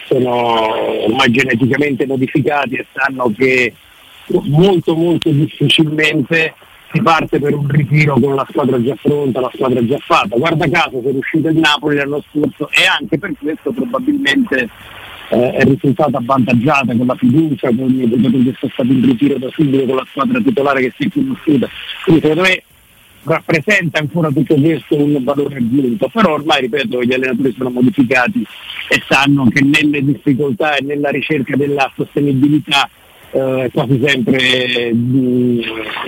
sono 0.07 1.05
ormai 1.05 1.31
geneticamente 1.31 2.05
modificati 2.05 2.75
e 2.75 2.85
sanno 2.91 3.33
che 3.37 3.73
molto 4.43 4.93
molto 4.93 5.29
difficilmente 5.29 6.53
si 6.91 7.01
parte 7.01 7.39
per 7.39 7.53
un 7.53 7.65
ritiro 7.69 8.19
con 8.19 8.35
la 8.35 8.45
squadra 8.49 8.81
già 8.83 8.97
pronta, 9.01 9.39
la 9.39 9.51
squadra 9.53 9.85
già 9.85 9.97
fatta. 9.99 10.35
Guarda 10.35 10.67
caso 10.69 11.01
è 11.01 11.11
uscito 11.13 11.47
il 11.47 11.59
Napoli 11.59 11.95
l'anno 11.95 12.21
scorso 12.29 12.69
e 12.71 12.85
anche 12.85 13.17
per 13.17 13.31
questo 13.39 13.71
probabilmente 13.71 14.69
eh, 15.29 15.51
è 15.51 15.63
risultata 15.63 16.17
avvantaggiata 16.17 16.95
con 16.95 17.05
la 17.05 17.15
fiducia, 17.15 17.67
con 17.67 17.89
il 17.89 18.09
giocatori 18.09 18.43
che 18.43 18.55
sono 18.59 18.71
stati 18.73 18.89
in 18.89 19.05
ritiro 19.05 19.37
da 19.37 19.49
subito, 19.51 19.85
con 19.85 19.95
la 19.95 20.07
squadra 20.09 20.39
titolare 20.39 20.81
che 20.81 20.93
si 20.97 21.07
è 21.07 21.09
conosciuta. 21.11 21.69
Quindi 22.03 22.21
secondo 22.21 22.41
me 22.43 22.63
rappresenta 23.23 23.99
ancora 23.99 24.29
tutto 24.29 24.55
questo 24.55 24.95
un 24.95 25.23
valore 25.23 25.57
aggiunto, 25.57 26.07
però 26.09 26.33
ormai 26.33 26.61
ripeto 26.61 27.03
gli 27.03 27.13
allenatori 27.13 27.53
sono 27.57 27.69
modificati 27.69 28.45
e 28.89 29.03
sanno 29.07 29.47
che 29.49 29.61
nelle 29.63 30.03
difficoltà 30.03 30.75
e 30.75 30.83
nella 30.83 31.09
ricerca 31.09 31.55
della 31.55 31.91
sostenibilità 31.95 32.89
eh, 33.31 33.63
è 33.65 33.71
quasi 33.71 34.01
sempre 34.05 34.91
mm, 34.93 35.59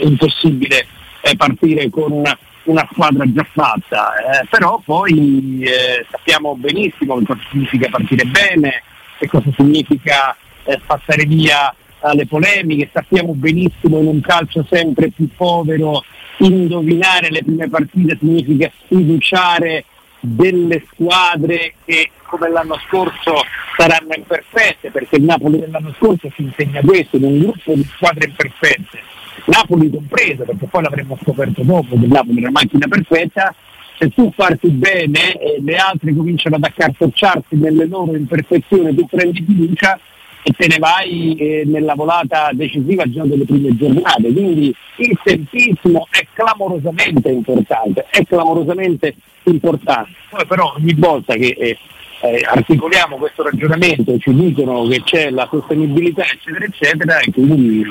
impossibile 0.03 0.87
eh, 1.21 1.35
partire 1.35 1.89
con 1.89 2.23
una 2.63 2.87
squadra 2.91 3.25
già 3.31 3.45
fatta, 3.51 4.13
eh, 4.15 4.47
però 4.49 4.81
poi 4.83 5.59
eh, 5.61 6.05
sappiamo 6.09 6.55
benissimo 6.55 7.15
cosa 7.15 7.37
significa 7.49 7.89
partire 7.89 8.25
bene, 8.25 8.83
che 9.19 9.27
cosa 9.27 9.51
significa 9.55 10.35
eh, 10.63 10.79
passare 10.85 11.25
via 11.25 11.73
alle 11.99 12.25
polemiche, 12.25 12.89
sappiamo 12.91 13.33
benissimo 13.33 13.99
in 13.99 14.07
un 14.07 14.21
calcio 14.21 14.65
sempre 14.69 15.09
più 15.09 15.27
povero 15.35 16.03
indovinare 16.37 17.29
le 17.29 17.43
prime 17.43 17.67
partite 17.67 18.17
significa 18.17 18.71
sfiduciare 18.85 19.83
delle 20.21 20.85
squadre 20.89 21.73
che 21.83 22.11
come 22.23 22.49
l'anno 22.49 22.79
scorso 22.87 23.33
saranno 23.75 24.13
imperfette, 24.15 24.91
perché 24.91 25.17
il 25.17 25.23
Napoli 25.23 25.59
dell'anno 25.59 25.93
scorso 25.97 26.29
si 26.35 26.43
insegna 26.43 26.81
questo, 26.81 27.17
in 27.17 27.23
un 27.23 27.39
gruppo 27.39 27.73
di 27.73 27.83
squadre 27.95 28.27
imperfette, 28.27 28.99
Napoli 29.45 29.89
compreso, 29.89 30.43
perché 30.43 30.65
poi 30.65 30.83
l'avremmo 30.83 31.17
scoperto 31.21 31.63
dopo 31.63 31.99
che 31.99 32.07
Napoli 32.07 32.37
è 32.37 32.41
una 32.41 32.51
macchina 32.51 32.87
perfetta, 32.87 33.53
se 33.99 34.09
tu 34.11 34.31
parti 34.33 34.69
bene 34.69 35.37
e 35.37 35.59
le 35.61 35.75
altre 35.75 36.15
cominciano 36.15 36.55
ad 36.55 36.63
accartocciarsi 36.63 37.57
nelle 37.57 37.85
loro 37.85 38.15
imperfezioni, 38.15 38.95
tu 38.95 39.05
prendi 39.07 39.43
fiducia 39.45 39.99
e 40.41 40.53
te 40.57 40.67
ne 40.67 40.77
vai 40.77 41.35
eh, 41.35 41.63
nella 41.65 41.95
volata 41.95 42.49
decisiva 42.53 43.03
già 43.09 43.25
delle 43.25 43.43
prime 43.43 43.75
giornate. 43.75 44.31
Quindi 44.31 44.73
il 44.97 45.19
tempismo 45.21 46.07
è 46.11 46.25
clamorosamente 46.33 47.29
importante, 47.29 48.05
è 48.09 48.23
clamorosamente 48.23 49.15
importante. 49.43 50.11
Poi 50.29 50.45
però 50.45 50.73
ogni 50.77 50.93
volta 50.93 51.33
che 51.33 51.55
eh, 51.59 51.77
eh, 52.21 52.45
articoliamo 52.45 53.17
questo 53.17 53.43
ragionamento, 53.43 54.17
ci 54.17 54.33
dicono 54.33 54.87
che 54.87 55.01
c'è 55.03 55.29
la 55.29 55.45
sostenibilità, 55.51 56.23
eccetera, 56.23 56.65
eccetera, 56.65 57.19
e 57.19 57.31
quindi 57.31 57.83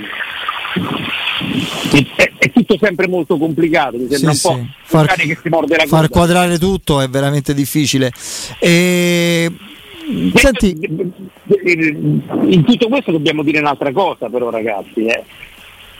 è, 2.39 2.51
tutto 2.51 2.77
sempre 2.81 3.09
molto 3.09 3.37
complicato, 3.37 3.97
mi 3.97 4.09
sembra 4.09 4.33
sì, 4.33 4.47
un 4.47 4.55
po' 4.55 4.67
far, 4.85 5.07
che 5.15 5.39
si 5.41 5.49
morde 5.49 5.77
la 5.77 5.87
Far 5.87 6.09
quadrare 6.09 6.59
tutto 6.59 7.01
è 7.01 7.09
veramente 7.09 7.55
difficile. 7.55 8.13
E... 8.59 9.51
Senti... 10.35 10.75
In 11.51 12.65
tutto 12.65 12.89
questo 12.89 13.13
dobbiamo 13.13 13.43
dire 13.43 13.59
un'altra 13.59 13.93
cosa 13.93 14.29
però 14.29 14.49
ragazzi, 14.51 15.05
eh? 15.05 15.23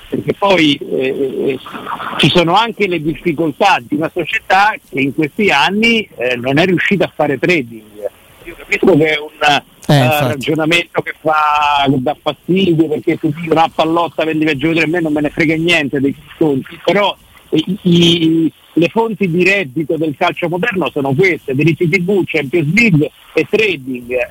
perché 0.09 0.33
poi 0.35 0.75
eh, 0.77 1.07
eh, 1.47 1.59
ci 2.17 2.31
sono 2.31 2.55
anche 2.55 2.89
le 2.89 3.01
difficoltà 3.01 3.79
di 3.81 3.97
una 3.97 4.11
società 4.13 4.75
che 4.89 5.01
in 5.01 5.15
questi 5.15 5.51
anni 5.51 6.09
eh, 6.17 6.37
non 6.37 6.59
è 6.59 6.65
riuscita 6.65 7.05
a 7.05 7.13
fare 7.15 7.39
trading. 7.39 7.83
Io 8.49 8.55
capisco 8.57 8.97
che 8.97 9.11
è 9.11 9.19
un 9.19 9.29
eh, 9.95 10.07
uh, 10.07 10.27
ragionamento 10.29 11.03
che 11.03 11.15
fa 11.21 11.85
che 11.85 12.01
dà 12.01 12.17
fastidio 12.19 12.89
perché 12.89 13.19
tu 13.19 13.31
dici 13.31 13.51
una 13.51 13.71
pallotta 13.73 14.25
vendi 14.25 14.47
per 14.47 14.57
giocare 14.57 14.85
a 14.85 14.89
me 14.89 15.01
non 15.01 15.13
me 15.13 15.21
ne 15.21 15.29
frega 15.29 15.55
niente 15.57 16.01
dei 16.01 16.17
conti, 16.39 16.81
però 16.83 17.15
i, 17.51 17.79
i, 17.83 18.53
le 18.73 18.89
fonti 18.89 19.31
di 19.31 19.45
reddito 19.45 19.99
del 19.99 20.15
calcio 20.17 20.49
moderno 20.49 20.89
sono 20.91 21.13
queste, 21.13 21.55
diritti 21.55 21.91
TV, 21.91 22.23
Champions 22.25 22.73
League 22.73 23.11
e 23.35 23.47
trading. 23.51 24.13
Eh, 24.13 24.27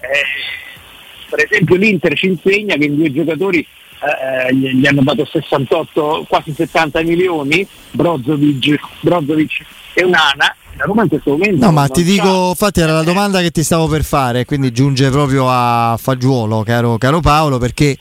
per 1.29 1.45
esempio 1.45 1.75
l'Inter 1.75 2.17
ci 2.17 2.25
insegna 2.25 2.75
che 2.75 2.85
in 2.85 2.95
due 2.95 3.13
giocatori 3.13 3.59
eh, 3.59 4.55
gli, 4.55 4.87
hanno 4.87 5.03
dato 5.03 5.25
68, 5.25 6.25
quasi 6.27 6.53
70 6.53 7.03
milioni, 7.03 7.67
Brozovic, 7.91 8.79
Brozovic 9.01 9.63
e 9.93 10.03
Unana 10.03 10.55
la 10.77 10.85
Roma 10.85 11.03
in 11.03 11.09
questo 11.09 11.31
momento. 11.31 11.65
No, 11.65 11.71
ma 11.71 11.87
ti 11.87 12.03
dico, 12.03 12.49
infatti 12.49 12.79
era 12.81 12.93
la 12.93 13.03
domanda 13.03 13.41
che 13.41 13.51
ti 13.51 13.63
stavo 13.63 13.87
per 13.87 14.03
fare, 14.03 14.45
quindi 14.45 14.71
giunge 14.71 15.09
proprio 15.09 15.47
a 15.49 15.97
fagiolo, 15.99 16.63
caro, 16.63 16.97
caro 16.97 17.19
Paolo, 17.19 17.57
perché 17.57 17.97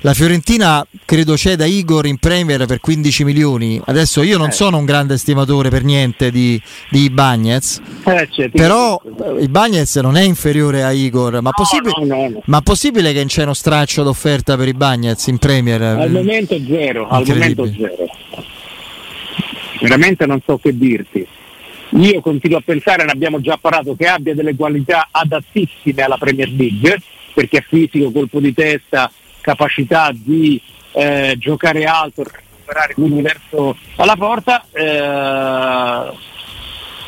la 0.00 0.12
Fiorentina 0.12 0.86
credo 1.04 1.36
ceda 1.36 1.64
Igor 1.64 2.06
in 2.06 2.18
Premier 2.18 2.66
per 2.66 2.80
15 2.80 3.24
milioni. 3.24 3.80
Adesso 3.84 4.22
io 4.22 4.38
non 4.38 4.48
eh. 4.48 4.52
sono 4.52 4.78
un 4.78 4.84
grande 4.84 5.14
estimatore 5.14 5.70
per 5.70 5.84
niente 5.84 6.30
di, 6.30 6.60
di 6.90 7.04
Ibagnez, 7.04 7.80
eh, 8.04 8.28
certo. 8.30 8.56
però 8.56 9.00
Ibagnez 9.40 9.96
non 9.96 10.16
è 10.16 10.22
inferiore 10.22 10.82
a 10.82 10.92
Igor. 10.92 11.40
Ma, 11.40 11.50
no, 11.96 12.04
no, 12.04 12.42
ma 12.44 12.60
possibile 12.60 13.12
che 13.12 13.24
c'è 13.24 13.42
uno 13.42 13.54
straccio 13.54 14.02
d'offerta 14.02 14.56
per 14.56 14.68
Ibagnez 14.68 15.26
in 15.28 15.38
Premier? 15.38 15.82
Al 15.82 16.10
momento 16.10 16.56
zero, 16.68 17.08
al 17.08 17.24
momento 17.26 17.66
zero. 17.66 18.06
Veramente 19.80 20.26
non 20.26 20.40
so 20.44 20.58
che 20.58 20.76
dirti. 20.76 21.26
Io 21.96 22.20
continuo 22.20 22.58
a 22.58 22.62
pensare, 22.62 23.04
ne 23.04 23.12
abbiamo 23.12 23.40
già 23.40 23.56
parlato, 23.56 23.96
che 23.96 24.06
abbia 24.06 24.34
delle 24.34 24.54
qualità 24.54 25.08
adattissime 25.10 26.02
alla 26.02 26.18
Premier 26.18 26.50
League, 26.50 27.00
perché 27.32 27.58
è 27.58 27.64
fisico, 27.66 28.12
colpo 28.12 28.38
di 28.38 28.52
testa, 28.52 29.10
capacità 29.40 30.10
di 30.12 30.60
eh, 30.92 31.36
giocare 31.38 31.84
alto, 31.84 32.22
recuperare 32.22 32.92
l'universo 32.96 33.78
alla 33.96 34.14
porta. 34.14 34.66
Eh, 34.72 36.12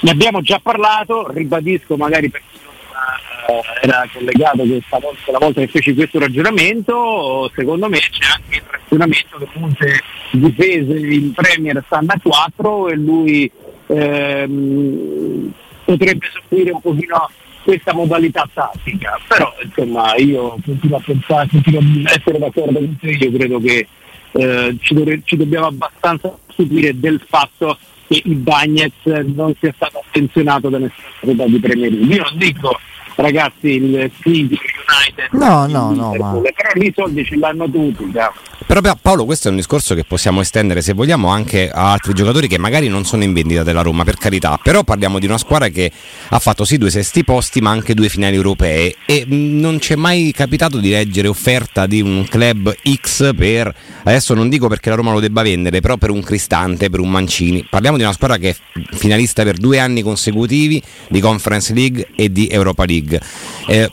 ne 0.00 0.10
abbiamo 0.10 0.40
già 0.40 0.58
parlato, 0.58 1.30
ribadisco 1.32 1.96
magari 1.98 2.30
per 2.30 2.40
chi 2.50 2.58
non 2.64 3.56
eh, 3.58 3.62
era 3.82 4.08
collegato 4.10 4.62
questa 4.62 4.98
volta, 4.98 5.32
la 5.32 5.38
volta 5.38 5.60
che 5.60 5.68
feci 5.68 5.92
questo 5.92 6.18
ragionamento, 6.18 7.50
secondo 7.54 7.90
me 7.90 7.98
c'è 7.98 8.26
anche 8.34 8.56
il 8.56 8.62
ragionamento 8.66 9.36
che 9.36 9.48
molte 9.58 10.00
difese 10.30 10.98
in 10.98 11.32
Premier 11.32 11.82
stanno 11.84 12.12
a 12.12 12.20
4 12.22 12.88
e 12.88 12.94
lui 12.94 13.52
ehm, 13.88 15.52
potrebbe 15.84 16.26
soffrire 16.32 16.70
un 16.70 16.80
pochino 16.80 17.28
questa 17.62 17.92
modalità 17.92 18.48
tattica, 18.52 19.18
però 19.26 19.52
insomma 19.62 20.14
io 20.16 20.56
continuo 20.64 20.96
a 20.96 21.02
pensare, 21.04 21.48
continuo 21.50 21.80
a 21.80 22.12
essere 22.14 22.38
d'accordo 22.38 22.78
con 22.78 22.96
te, 22.98 23.10
io 23.10 23.32
credo 23.32 23.60
che 23.60 23.86
eh, 24.32 24.76
ci, 24.80 24.94
dovre- 24.94 25.20
ci, 25.24 25.36
dobbiamo 25.36 25.66
abbastanza 25.66 26.36
stupire 26.48 26.98
del 26.98 27.20
fatto 27.28 27.76
che 28.06 28.22
il 28.24 28.36
Bagnez 28.36 28.92
non 29.04 29.54
sia 29.60 29.72
stato 29.74 30.02
attenzionato 30.06 30.68
da 30.70 30.78
nessuna 30.78 31.08
società 31.20 31.44
di 31.44 31.58
Premier 31.58 31.92
League. 31.92 32.14
Io 32.14 32.22
non 32.22 32.38
dico 32.38 32.78
ragazzi 33.16 33.68
il 33.68 34.10
critico, 34.18 34.62
United. 34.88 35.28
No, 35.32 35.66
no, 35.66 35.92
no. 35.92 36.14
Ma... 36.14 36.32
Però 36.32 36.70
lì 36.74 36.86
i 36.86 36.92
soldi 36.94 37.24
ce 37.24 37.36
l'hanno 37.36 37.70
tutti. 37.70 38.10
Cavolo. 38.10 38.48
Però 38.68 38.82
Paolo, 39.00 39.24
questo 39.24 39.48
è 39.48 39.50
un 39.50 39.56
discorso 39.56 39.94
che 39.94 40.04
possiamo 40.04 40.42
estendere 40.42 40.82
se 40.82 40.92
vogliamo 40.92 41.28
anche 41.28 41.70
a 41.70 41.92
altri 41.92 42.12
giocatori 42.12 42.48
che 42.48 42.58
magari 42.58 42.88
non 42.88 43.06
sono 43.06 43.24
in 43.24 43.32
vendita 43.32 43.62
della 43.62 43.80
Roma, 43.80 44.04
per 44.04 44.18
carità, 44.18 44.60
però 44.62 44.82
parliamo 44.82 45.18
di 45.18 45.24
una 45.24 45.38
squadra 45.38 45.68
che 45.68 45.90
ha 46.28 46.38
fatto 46.38 46.66
sì 46.66 46.76
due 46.76 46.90
sesti 46.90 47.24
posti 47.24 47.62
ma 47.62 47.70
anche 47.70 47.94
due 47.94 48.10
finali 48.10 48.36
europee 48.36 48.96
e 49.06 49.24
non 49.26 49.80
ci 49.80 49.94
è 49.94 49.96
mai 49.96 50.32
capitato 50.36 50.80
di 50.80 50.90
leggere 50.90 51.28
offerta 51.28 51.86
di 51.86 52.02
un 52.02 52.26
club 52.28 52.74
X 52.94 53.34
per, 53.34 53.74
adesso 54.02 54.34
non 54.34 54.50
dico 54.50 54.68
perché 54.68 54.90
la 54.90 54.96
Roma 54.96 55.12
lo 55.12 55.20
debba 55.20 55.40
vendere, 55.40 55.80
però 55.80 55.96
per 55.96 56.10
un 56.10 56.22
Cristante, 56.22 56.90
per 56.90 57.00
un 57.00 57.10
Mancini. 57.10 57.66
Parliamo 57.68 57.96
di 57.96 58.02
una 58.02 58.12
squadra 58.12 58.36
che 58.36 58.50
è 58.50 58.56
finalista 58.94 59.44
per 59.44 59.56
due 59.56 59.78
anni 59.78 60.02
consecutivi 60.02 60.82
di 61.08 61.20
Conference 61.20 61.72
League 61.72 62.08
e 62.14 62.30
di 62.30 62.48
Europa 62.48 62.84
League. 62.84 63.18
Eh, 63.66 63.90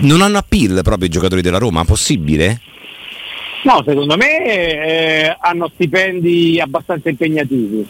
non 0.00 0.20
hanno 0.20 0.38
appeal 0.38 0.80
proprio 0.82 1.06
i 1.06 1.10
giocatori 1.10 1.42
della 1.42 1.58
Roma, 1.58 1.84
possibile? 1.84 2.60
No, 3.64 3.82
secondo 3.84 4.16
me 4.16 4.44
eh, 4.44 5.36
hanno 5.40 5.70
stipendi 5.74 6.60
abbastanza 6.60 7.08
impegnativi. 7.08 7.84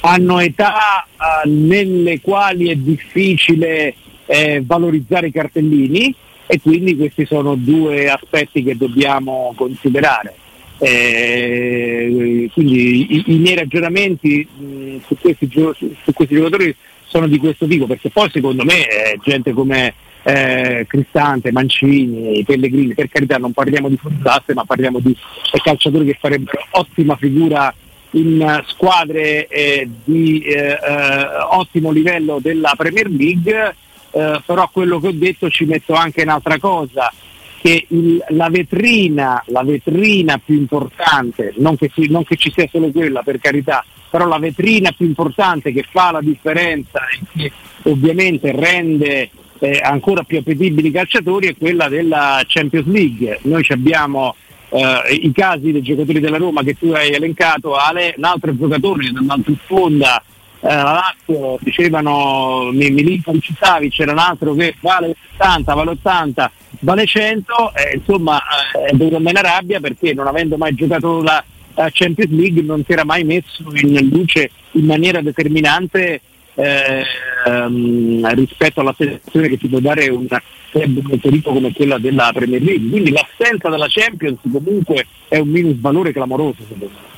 Hanno 0.00 0.40
età 0.40 1.04
eh, 1.04 1.48
nelle 1.48 2.20
quali 2.20 2.68
è 2.68 2.74
difficile 2.74 3.94
eh, 4.26 4.62
valorizzare 4.64 5.28
i 5.28 5.32
cartellini 5.32 6.14
e 6.46 6.60
quindi 6.60 6.96
questi 6.96 7.26
sono 7.26 7.54
due 7.54 8.10
aspetti 8.10 8.64
che 8.64 8.76
dobbiamo 8.76 9.52
considerare. 9.56 10.34
Eh, 10.78 12.48
quindi 12.52 13.14
i, 13.14 13.24
i, 13.26 13.36
miei 13.36 13.54
ragionamenti 13.54 14.48
mh, 14.48 14.96
su, 15.06 15.16
questi, 15.20 15.48
su, 15.52 16.12
questi, 16.12 16.34
giocatori 16.34 16.74
sono 17.06 17.28
di 17.28 17.38
questo 17.38 17.66
tipo, 17.66 17.86
perché 17.86 18.08
poi 18.08 18.30
secondo 18.32 18.64
me 18.64 18.86
gente 19.22 19.52
come 19.52 19.94
eh, 20.22 20.84
Cristante, 20.88 21.52
Mancini, 21.52 22.42
Pellegrini, 22.44 22.94
per 22.94 23.08
carità 23.08 23.38
non 23.38 23.52
parliamo 23.52 23.88
di 23.88 23.96
fondate 23.96 24.54
ma 24.54 24.64
parliamo 24.64 24.98
di 24.98 25.16
calciatori 25.62 26.04
che 26.04 26.18
farebbero 26.20 26.66
ottima 26.72 27.16
figura 27.16 27.72
in 28.12 28.62
squadre 28.66 29.46
eh, 29.46 29.88
di 30.04 30.40
eh, 30.40 30.70
eh, 30.70 31.26
ottimo 31.50 31.90
livello 31.90 32.38
della 32.40 32.74
Premier 32.76 33.08
League, 33.08 33.74
eh, 34.10 34.42
però 34.44 34.68
quello 34.72 34.98
che 34.98 35.08
ho 35.08 35.12
detto 35.12 35.48
ci 35.48 35.64
metto 35.64 35.94
anche 35.94 36.22
un'altra 36.22 36.58
cosa, 36.58 37.12
che 37.60 37.84
il, 37.88 38.24
la, 38.30 38.48
vetrina, 38.48 39.42
la, 39.46 39.62
vetrina, 39.62 40.40
più 40.44 40.56
importante, 40.56 41.52
non 41.58 41.76
che, 41.76 41.90
non 42.08 42.24
che 42.24 42.36
ci 42.36 42.50
sia 42.50 42.66
solo 42.70 42.90
quella 42.90 43.22
per 43.22 43.38
carità, 43.38 43.84
però 44.08 44.26
la 44.26 44.38
vetrina 44.38 44.90
più 44.92 45.06
importante 45.06 45.72
che 45.72 45.84
fa 45.88 46.10
la 46.10 46.20
differenza 46.20 47.00
e 47.06 47.20
che 47.36 47.52
ovviamente 47.82 48.50
rende 48.50 49.30
eh, 49.60 49.78
ancora 49.82 50.22
più 50.22 50.38
appetibili 50.38 50.90
calciatori 50.90 51.48
è 51.48 51.56
quella 51.56 51.88
della 51.88 52.42
Champions 52.46 52.86
League. 52.86 53.38
Noi 53.42 53.64
abbiamo 53.68 54.34
eh, 54.70 55.14
i 55.22 55.30
casi 55.32 55.70
dei 55.70 55.82
giocatori 55.82 56.18
della 56.18 56.38
Roma 56.38 56.62
che 56.62 56.74
tu 56.74 56.90
hai 56.90 57.12
elencato, 57.12 57.76
Ale, 57.76 58.14
un 58.16 58.24
altro 58.24 58.56
giocatore 58.56 59.10
dall'altra 59.12 59.52
sponda, 59.62 60.22
eh, 60.60 60.66
la 60.66 61.02
Lazio, 61.26 61.58
dicevano 61.60 62.70
Milinkovic 62.72 63.42
citavi, 63.42 63.90
c'era 63.90 64.12
un 64.12 64.18
altro 64.18 64.54
che 64.54 64.74
vale 64.80 65.14
70, 65.32 65.74
vale 65.74 65.90
80, 65.90 66.50
vale 66.80 67.06
100, 67.06 67.72
eh, 67.74 67.96
insomma 67.96 68.40
eh, 68.74 68.84
è 68.86 69.14
andare 69.14 69.38
in 69.38 69.42
rabbia 69.42 69.80
perché 69.80 70.14
non 70.14 70.26
avendo 70.26 70.56
mai 70.56 70.74
giocato 70.74 71.22
la, 71.22 71.42
la 71.74 71.88
Champions 71.92 72.32
League 72.32 72.62
non 72.62 72.82
si 72.84 72.92
era 72.92 73.04
mai 73.04 73.24
messo 73.24 73.64
in 73.74 74.08
luce 74.10 74.50
in 74.72 74.84
maniera 74.86 75.20
determinante 75.20 76.20
eh, 76.60 77.04
ehm, 77.46 78.34
rispetto 78.34 78.80
alla 78.80 78.94
selezione 78.96 79.48
che 79.48 79.58
si 79.60 79.68
può 79.68 79.78
dare 79.80 80.08
un 80.08 80.26
club 80.70 81.06
molto 81.08 81.30
ricco 81.30 81.52
come 81.52 81.72
quella 81.72 81.98
della 81.98 82.30
Premier 82.32 82.62
League. 82.62 82.88
Quindi 82.88 83.10
l'assenza 83.10 83.68
della 83.68 83.86
Champions 83.88 84.38
comunque 84.50 85.06
è 85.28 85.38
un 85.38 85.48
minus 85.48 85.80
valore 85.80 86.12
clamoroso 86.12 86.56
secondo 86.58 86.90
me. 86.92 87.08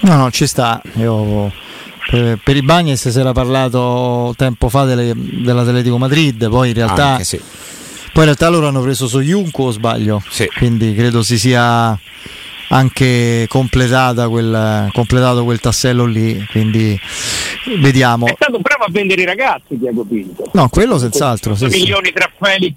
No, 0.00 0.16
no, 0.16 0.30
ci 0.30 0.46
sta. 0.46 0.82
Io, 0.96 1.50
per, 2.10 2.38
per 2.42 2.56
i 2.56 2.62
Bagnes 2.62 3.08
si 3.08 3.18
era 3.18 3.32
parlato 3.32 4.34
tempo 4.36 4.68
fa 4.68 4.84
delle, 4.84 5.12
dell'Atletico 5.14 5.98
Madrid, 5.98 6.48
poi 6.48 6.68
in 6.68 6.74
realtà... 6.74 7.18
Sì. 7.20 7.40
Poi 8.14 8.22
in 8.22 8.28
realtà 8.28 8.48
loro 8.48 8.68
hanno 8.68 8.80
preso 8.80 9.08
Soyuncu 9.08 9.62
o 9.64 9.70
sbaglio? 9.72 10.22
Sì. 10.28 10.46
Quindi 10.56 10.94
credo 10.94 11.24
si 11.24 11.36
sia 11.36 11.98
anche 12.74 13.46
completata 13.48 14.28
quel, 14.28 14.90
completato 14.92 15.44
quel 15.44 15.60
tassello 15.60 16.04
lì. 16.04 16.44
Quindi 16.50 16.98
vediamo. 17.78 18.26
È 18.26 18.34
stato 18.34 18.58
bravo 18.58 18.84
a 18.84 18.88
vendere 18.90 19.22
i 19.22 19.24
ragazzi, 19.24 19.78
Diego 19.78 20.04
Pinto. 20.04 20.50
No, 20.52 20.68
quello 20.68 20.98
senz'altro. 20.98 21.54
Sì, 21.54 21.66
milioni 21.66 22.08
sì. 22.08 22.12
tra 22.12 22.30
Felix 22.38 22.74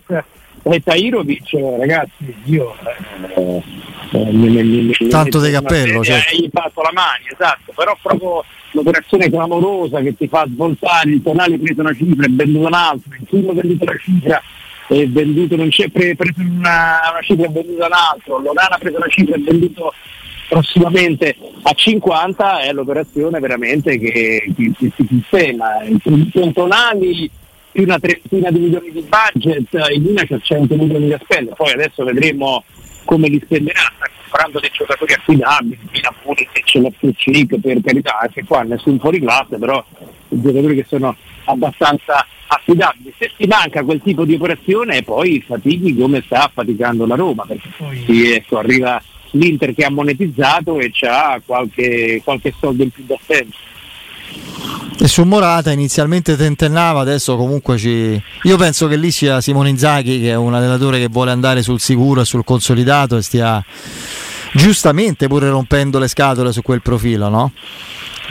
e 0.63 0.83
Tairovic, 0.83 1.49
ragazzi, 1.79 2.35
io. 2.45 2.75
Eh, 2.83 3.63
eh, 4.09 5.09
Tanto 5.09 5.41
di 5.41 5.51
cappello, 5.51 6.03
certo. 6.03 6.35
gli 6.35 6.49
fatto 6.51 6.81
la 6.81 6.91
mano, 6.93 7.23
esatto, 7.29 7.73
però 7.75 7.97
proprio 8.01 8.43
l'operazione 8.71 9.29
clamorosa 9.29 9.99
che 9.99 10.15
ti 10.15 10.27
fa 10.27 10.45
svoltare, 10.47 11.09
il 11.09 11.21
tonale 11.21 11.57
preso 11.57 11.81
una 11.81 11.93
cifra 11.93 12.25
e 12.25 12.29
venduto 12.31 12.67
un 12.67 12.73
altro, 12.73 13.13
il 13.19 13.25
primo 13.27 13.53
venduto 13.53 13.85
la 13.85 13.97
cifra 13.97 14.41
è 14.87 15.07
venduto, 15.07 15.55
non 15.55 15.69
c'è 15.69 15.89
pre, 15.89 16.15
preso 16.15 16.39
una, 16.39 16.99
una 17.11 17.21
cifra 17.21 17.45
e 17.45 17.49
venduto 17.49 17.85
un 17.85 17.91
altro, 17.91 18.39
Lorana 18.39 18.75
ha 18.75 18.77
preso 18.77 18.97
una 18.97 19.07
cifra 19.07 19.35
e 19.35 19.39
venduto 19.39 19.93
prossimamente 20.47 21.35
a 21.63 21.73
50 21.73 22.61
è 22.61 22.71
l'operazione 22.71 23.39
veramente 23.39 23.97
che, 23.99 24.53
si 24.77 24.93
sistema. 24.95 25.71
Con 26.03 26.53
Tonali 26.53 27.29
più 27.71 27.83
una 27.83 27.99
trentina 27.99 28.49
di 28.49 28.59
milioni 28.59 28.91
di 28.91 29.01
budget, 29.07 29.67
in 29.93 30.03
linea 30.03 30.25
c'è 30.25 30.39
100 30.39 30.75
milioni 30.75 31.09
da 31.09 31.19
spendere, 31.21 31.55
poi 31.55 31.71
adesso 31.73 32.03
vedremo 32.03 32.63
come 33.05 33.27
li 33.27 33.39
spenderà, 33.43 33.81
comprando 34.23 34.59
dei 34.59 34.71
giocatori 34.73 35.13
affidabili, 35.13 35.79
fino 35.91 36.09
a 36.09 36.13
Pulisic, 36.21 36.73
Loftus 36.75 37.59
per 37.61 37.81
carità, 37.83 38.19
anche 38.19 38.43
qua 38.43 38.63
nessun 38.63 38.99
fuori 38.99 39.19
classe, 39.19 39.57
però 39.57 39.83
i 40.29 40.41
giocatori 40.41 40.75
che 40.75 40.85
sono 40.87 41.15
abbastanza 41.47 42.25
affidabili. 42.47 43.13
Se 43.17 43.31
ti 43.35 43.47
manca 43.47 43.83
quel 43.83 44.01
tipo 44.03 44.23
di 44.23 44.35
operazione 44.35 45.03
poi 45.03 45.43
fatichi 45.45 45.95
come 45.95 46.21
sta 46.25 46.49
faticando 46.53 47.05
la 47.05 47.15
Roma, 47.15 47.43
perché 47.45 47.69
poi 47.75 48.31
ecco, 48.31 48.57
arriva 48.59 49.01
l'Inter 49.31 49.73
che 49.73 49.83
ha 49.83 49.89
monetizzato 49.89 50.79
e 50.79 50.91
ha 51.01 51.41
qualche, 51.45 52.21
qualche 52.23 52.53
soldo 52.57 52.83
in 52.83 52.89
più 52.89 53.03
da 53.05 53.17
spendere. 53.21 53.65
E 54.99 55.07
su 55.07 55.23
Morata 55.23 55.71
inizialmente 55.71 56.35
tentennava, 56.35 57.01
adesso 57.01 57.35
comunque 57.37 57.77
ci... 57.77 58.19
Io 58.43 58.57
penso 58.57 58.87
che 58.87 58.95
lì 58.95 59.11
sia 59.11 59.41
Simone 59.41 59.69
Inzaghi 59.69 60.19
che 60.19 60.31
è 60.31 60.35
un 60.35 60.55
allenatore 60.55 60.97
che 60.97 61.07
vuole 61.07 61.31
andare 61.31 61.61
sul 61.61 61.79
sicuro 61.79 62.21
e 62.21 62.25
sul 62.25 62.43
consolidato 62.43 63.15
e 63.15 63.21
stia 63.21 63.63
giustamente 64.53 65.27
pure 65.27 65.49
rompendo 65.49 65.99
le 65.99 66.07
scatole 66.07 66.51
su 66.51 66.63
quel 66.63 66.81
profilo, 66.81 67.29
no? 67.29 67.51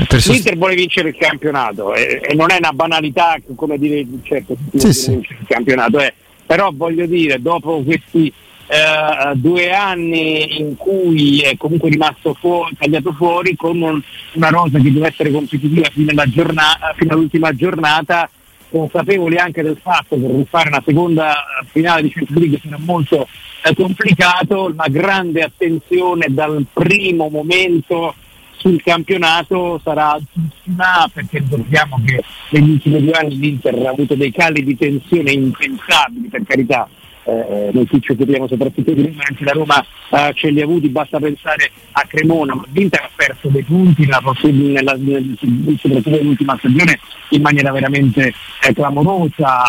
Perso... 0.09 0.33
L'Inter 0.33 0.57
vuole 0.59 0.75
vincere 0.75 1.09
il 1.09 1.17
campionato 1.17 1.95
e, 1.95 2.21
e, 2.23 2.35
non 2.35 2.51
è 2.51 2.57
una 2.59 2.73
banalità 2.73 3.37
come 3.55 3.79
dire 3.79 4.05
certo 4.23 4.55
sì, 4.75 4.93
sì. 4.93 5.13
il 5.13 5.47
campionato, 5.49 6.01
eh. 6.01 6.13
però 6.45 6.71
voglio 6.75 7.07
dire 7.07 7.41
dopo 7.41 7.83
questi 7.83 8.31
eh, 8.69 9.35
due 9.37 9.73
anni 9.73 10.59
in 10.59 10.77
cui 10.77 11.41
è 11.41 11.57
comunque 11.57 11.89
rimasto 11.89 12.35
fuori, 12.35 12.77
tagliato 12.77 13.13
fuori 13.13 13.57
con 13.57 13.81
un, 13.81 14.01
una 14.33 14.49
rosa 14.49 14.79
che 14.79 14.93
deve 14.93 15.09
essere 15.09 15.31
competitiva 15.31 15.89
fino, 15.91 16.13
giornata, 16.27 16.93
fino, 16.97 17.15
all'ultima 17.15 17.55
giornata, 17.55 18.29
consapevoli 18.69 19.37
anche 19.37 19.63
del 19.63 19.79
fatto 19.81 20.21
che 20.21 20.47
fare 20.51 20.69
una 20.69 20.83
seconda 20.85 21.37
finale 21.71 22.03
di 22.03 22.11
Champions 22.11 22.41
League 22.41 22.61
sarà 22.63 22.79
molto 22.81 23.29
eh, 23.65 23.75
complicato, 23.75 24.65
una 24.65 24.89
grande 24.89 25.43
attenzione 25.43 26.27
dal 26.29 26.67
primo 26.73 27.29
momento 27.29 28.15
sul 28.59 28.83
campionato 28.83 29.81
sarà 29.83 30.13
altissima 30.13 31.09
perché 31.13 31.39
ricordiamo 31.39 32.01
che 32.05 32.23
negli 32.51 32.71
ultimi 32.71 33.05
due 33.05 33.13
anni 33.13 33.39
l'Inter 33.39 33.75
ha 33.87 33.91
avuto 33.91 34.15
dei 34.15 34.33
cali 34.33 34.65
di 34.65 34.77
tensione 34.77 35.33
impensabili 35.33 36.29
per 36.29 36.43
carità. 36.47 36.89
Eh, 37.29 37.71
noi 37.73 37.87
qui 37.89 38.01
ci 38.01 38.13
occupiamo 38.13 38.47
soprattutto 38.47 38.93
di 38.93 39.03
Roma, 39.03 39.25
anche 39.29 39.43
la 39.43 39.51
Roma 39.51 39.85
eh, 40.11 40.33
ce 40.35 40.51
li 40.51 40.61
ha 40.61 40.65
avuti, 40.65 40.89
basta 40.89 41.19
pensare 41.19 41.73
a 41.91 42.03
Cremona, 42.07 42.55
ma 42.55 42.65
l'Inter 42.71 43.01
ha 43.01 43.11
perso 43.17 43.49
dei 43.49 43.65
punti 43.65 44.07
nella, 44.07 44.21
nella, 44.97 45.35
soprattutto 45.77 46.11
nell'ultima 46.11 46.57
stagione 46.57 47.01
in 47.31 47.43
maniera 47.43 47.73
veramente 47.73 48.33
eh, 48.63 48.73
clamorosa, 48.73 49.65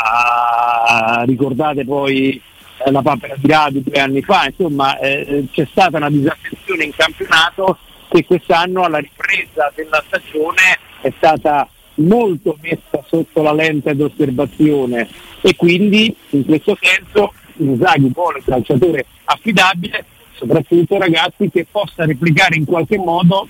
ricordate 1.25 1.83
poi 1.83 2.39
eh, 2.85 2.91
la 2.91 3.01
papera 3.01 3.33
di 3.35 3.47
Radu 3.47 3.81
due 3.81 3.99
anni 3.99 4.21
fa, 4.21 4.45
insomma 4.45 4.99
eh, 4.99 5.47
c'è 5.51 5.67
stata 5.71 5.97
una 5.97 6.11
disattenzione 6.11 6.83
in 6.83 6.91
campionato 6.95 7.79
che 8.09 8.25
quest'anno 8.25 8.83
alla 8.83 8.99
ripresa 8.99 9.71
della 9.75 10.03
stagione 10.07 10.79
è 11.01 11.11
stata 11.17 11.67
molto 11.95 12.57
messa 12.61 13.03
sotto 13.05 13.41
la 13.41 13.53
lente 13.53 13.95
d'osservazione. 13.95 15.07
E 15.41 15.55
quindi 15.55 16.15
in 16.29 16.45
questo 16.45 16.77
senso 16.79 17.33
Inzaghi 17.57 18.11
vuole 18.13 18.37
un 18.37 18.43
calciatore 18.45 19.05
affidabile, 19.25 20.05
soprattutto 20.33 20.97
ragazzi 20.97 21.49
che 21.49 21.65
possa 21.69 22.05
replicare 22.05 22.55
in 22.55 22.65
qualche 22.65 22.97
modo 22.97 23.47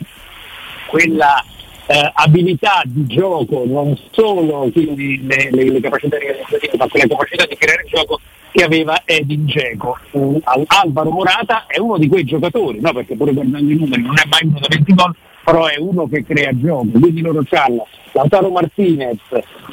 quella 0.87 1.43
eh, 1.87 2.11
abilità 2.13 2.81
di 2.85 3.05
gioco, 3.05 3.63
non 3.65 3.97
solo 4.11 4.69
quindi 4.71 5.25
le, 5.25 5.49
le, 5.51 5.71
le 5.71 5.79
capacità 5.81 6.17
realizzative, 6.17 6.77
ma 6.77 6.87
le 6.91 7.07
capacità 7.07 7.45
di 7.45 7.55
creare 7.55 7.83
gioco 7.87 8.19
che 8.57 8.63
aveva 8.63 9.03
Edin 9.05 9.45
Dzeko. 9.45 9.99
Uh, 10.11 10.41
Alvaro 10.65 11.11
Morata 11.11 11.67
è 11.67 11.77
uno 11.77 11.99
di 11.99 12.07
quei 12.07 12.23
giocatori, 12.23 12.79
no? 12.79 12.91
perché 12.91 13.15
pure 13.15 13.31
guardando 13.31 13.71
i 13.71 13.75
numeri 13.75 14.01
non 14.01 14.15
è 14.17 14.27
mai 14.27 14.45
uno 14.45 14.57
da 14.59 14.67
20 14.67 14.93
gol, 14.95 15.15
però 15.43 15.67
è 15.67 15.77
uno 15.77 16.07
che 16.07 16.25
crea 16.25 16.57
gioco, 16.57 16.87
quindi 16.99 17.21
loro 17.21 17.43
hanno 17.51 17.85
Lautaro 18.13 18.49
Martinez, 18.49 19.19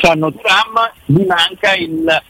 hanno 0.02 0.30
Tram, 0.34 0.90
gli 1.06 1.24
manca 1.24 1.74
il 1.76 2.22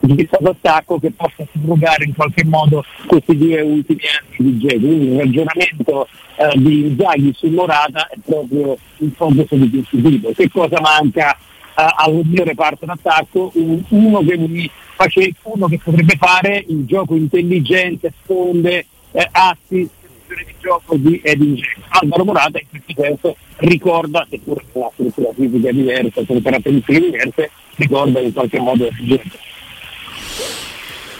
difesa 0.00 0.36
d'attacco 0.38 0.98
che 0.98 1.12
possa 1.12 1.46
surrogare 1.50 2.04
in 2.04 2.14
qualche 2.14 2.44
modo 2.44 2.84
questi 3.06 3.34
due 3.38 3.62
ultimi 3.62 4.02
anni 4.02 4.50
di 4.50 4.56
Dzeko. 4.58 4.80
Quindi 4.80 5.06
il 5.12 5.18
ragionamento 5.18 6.08
eh, 6.36 6.58
di 6.58 6.80
Inzaghi 6.88 7.32
su 7.34 7.48
Morata 7.48 8.06
è 8.08 8.16
proprio 8.22 8.76
il 8.98 9.12
focus 9.16 9.54
di 9.54 9.70
questo 9.70 10.08
tipo. 10.08 10.32
Che 10.36 10.50
cosa 10.50 10.78
manca 10.78 11.38
al 11.86 12.20
mio 12.24 12.44
reparto 12.44 12.86
d'attacco? 12.86 13.50
Un, 13.54 13.82
uno, 13.88 14.20
che 14.20 14.36
mi 14.36 14.70
face, 14.94 15.32
uno 15.42 15.66
che 15.66 15.78
potrebbe 15.82 16.16
fare 16.16 16.64
il 16.68 16.84
gioco 16.86 17.14
intelligente, 17.14 18.12
sponde, 18.22 18.86
eh, 19.12 19.28
assist, 19.30 19.90
di 20.26 20.54
gioco 20.60 20.96
di 20.96 21.20
Edin 21.22 21.58
Alvaro 21.88 22.24
Morata 22.24 22.58
in 22.58 22.66
questo 22.68 23.02
senso 23.02 23.36
ricorda, 23.56 24.26
seppur 24.28 24.62
con 24.72 24.82
una 24.82 24.90
struttura 24.94 25.28
fisica 25.34 25.70
diversa, 25.70 26.22
con 26.26 26.42
caratteristiche 26.42 27.00
diverse, 27.00 27.50
ricorda 27.76 28.20
in 28.20 28.32
qualche 28.32 28.58
modo 28.58 28.88
gente. 29.00 29.38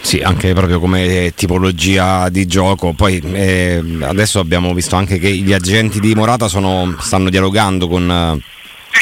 Sì, 0.01 0.19
anche 0.19 0.53
proprio 0.53 0.79
come 0.79 1.31
tipologia 1.33 2.27
di 2.29 2.45
gioco. 2.45 2.93
Poi 2.93 3.21
eh, 3.31 3.81
adesso 4.01 4.39
abbiamo 4.39 4.73
visto 4.73 4.95
anche 4.95 5.17
che 5.17 5.29
gli 5.29 5.53
agenti 5.53 5.99
di 5.99 6.13
Morata 6.13 6.47
sono, 6.47 6.95
stanno 6.99 7.29
dialogando 7.29 7.87
con 7.87 8.11
eh, 8.11 8.43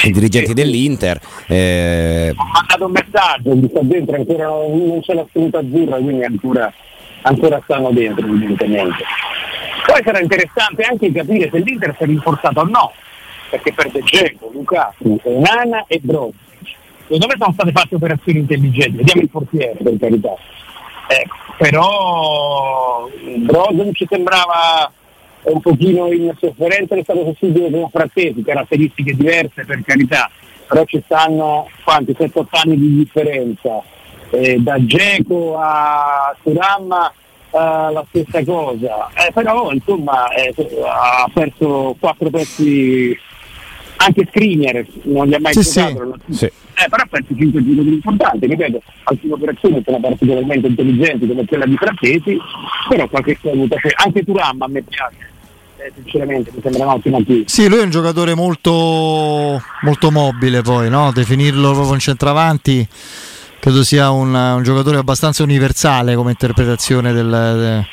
i 0.04 0.12
dirigenti 0.12 0.54
dell'Inter. 0.54 1.20
Eh... 1.48 2.34
Ho 2.36 2.44
mandato 2.44 2.86
un 2.86 2.92
messaggio, 2.92 3.56
mi 3.56 3.68
sta 3.70 3.80
dentro, 3.84 4.16
ancora 4.16 4.46
non 4.46 5.00
c'è 5.02 5.14
l'assoluta 5.14 5.60
azzurra, 5.60 5.98
quindi 5.98 6.24
ancora, 6.24 6.74
ancora 7.24 7.62
stanno 7.64 7.92
dentro 7.92 8.26
evidentemente. 8.26 9.04
Poi 9.86 10.02
sarà 10.04 10.20
interessante 10.20 10.84
anche 10.84 11.12
capire 11.12 11.50
se 11.52 11.60
l'Inter 11.60 11.96
si 11.98 12.04
è 12.04 12.06
rinforzato 12.06 12.60
o 12.60 12.64
no, 12.64 12.94
perché 13.50 13.74
perde 13.74 14.02
Geco, 14.04 14.50
Lukaku, 14.54 15.20
Nana 15.26 15.86
e 15.88 16.00
Brozovic. 16.02 16.40
Secondo 17.04 17.28
me 17.28 17.36
sono 17.38 17.54
state 17.54 17.72
fatte 17.72 17.96
operazioni 17.96 18.40
intelligenti, 18.40 18.98
vediamo 18.98 19.22
il 19.22 19.30
portiere 19.30 19.78
per 19.84 19.98
carità 20.00 20.34
Ecco, 21.08 21.36
però 21.58 23.10
Brozovic 23.40 24.06
sembrava 24.08 24.90
un 25.44 25.60
pochino 25.60 26.12
in 26.12 26.32
sofferenza, 26.40 26.96
è 26.96 27.04
stato 27.04 27.24
sostituito 27.26 27.80
con 27.80 27.90
Frattesi, 27.90 28.44
caratteristiche 28.44 29.16
diverse 29.16 29.66
per 29.66 29.82
carità, 29.84 30.30
però 30.68 30.84
ci 30.86 31.02
stanno 31.06 31.68
quanti 31.84 32.16
7-8 32.18 32.46
anni 32.52 32.78
di 32.78 32.96
differenza. 32.98 33.82
Eh, 34.34 34.60
da 34.60 34.78
Geco 34.86 35.58
a 35.58 36.34
Turamma 36.42 37.12
eh, 37.12 37.58
la 37.58 38.06
stessa 38.08 38.44
cosa, 38.46 39.10
eh, 39.10 39.32
però 39.34 39.72
insomma 39.72 40.30
eh, 40.30 40.54
ha 40.86 41.30
perso 41.34 41.98
quattro 42.00 42.30
pezzi 42.30 43.18
anche 44.06 44.26
Skriniar 44.30 44.86
non 45.04 45.28
gli 45.28 45.34
ha 45.34 45.40
mai 45.40 45.54
sì, 45.54 45.62
giocato 45.62 46.18
sì. 46.28 46.34
sì. 46.34 46.46
Eh, 46.46 46.90
però 46.90 47.04
ha 47.04 47.08
perso 47.10 47.36
5 47.36 47.64
giocatori 47.64 47.94
importanti 47.94 48.46
ripeto 48.48 48.82
alcune 49.04 49.34
operazioni 49.34 49.82
sono 49.86 50.00
particolarmente 50.00 50.68
intelligenti 50.68 51.28
come 51.28 51.46
quella 51.46 51.66
di 51.66 51.76
Frattesi 51.76 52.38
però 52.90 53.08
qualche 53.08 53.38
cosa 53.40 53.58
anche 54.04 54.24
Turam 54.24 54.62
a 54.62 54.68
me 54.68 54.82
piace 54.82 55.30
eh, 55.78 55.92
sinceramente 55.96 56.52
mi 56.54 56.62
sembra 56.62 56.84
un'ottima 56.86 57.18
acquisto 57.18 57.50
sì 57.50 57.68
lui 57.68 57.80
è 57.80 57.84
un 57.84 57.90
giocatore 57.90 58.34
molto 58.34 59.62
molto 59.82 60.12
mobile 60.12 60.62
poi 60.62 60.90
no? 60.90 61.12
definirlo 61.12 61.72
proprio 61.72 61.94
un 61.94 62.00
centravanti 62.00 62.88
credo 63.60 63.84
sia 63.84 64.10
un, 64.10 64.34
un, 64.34 64.64
giocatore 64.64 64.98
abbastanza 64.98 65.44
universale 65.44 66.16
come 66.16 66.32
interpretazione 66.32 67.14
del, 67.14 67.30
del 67.30 67.86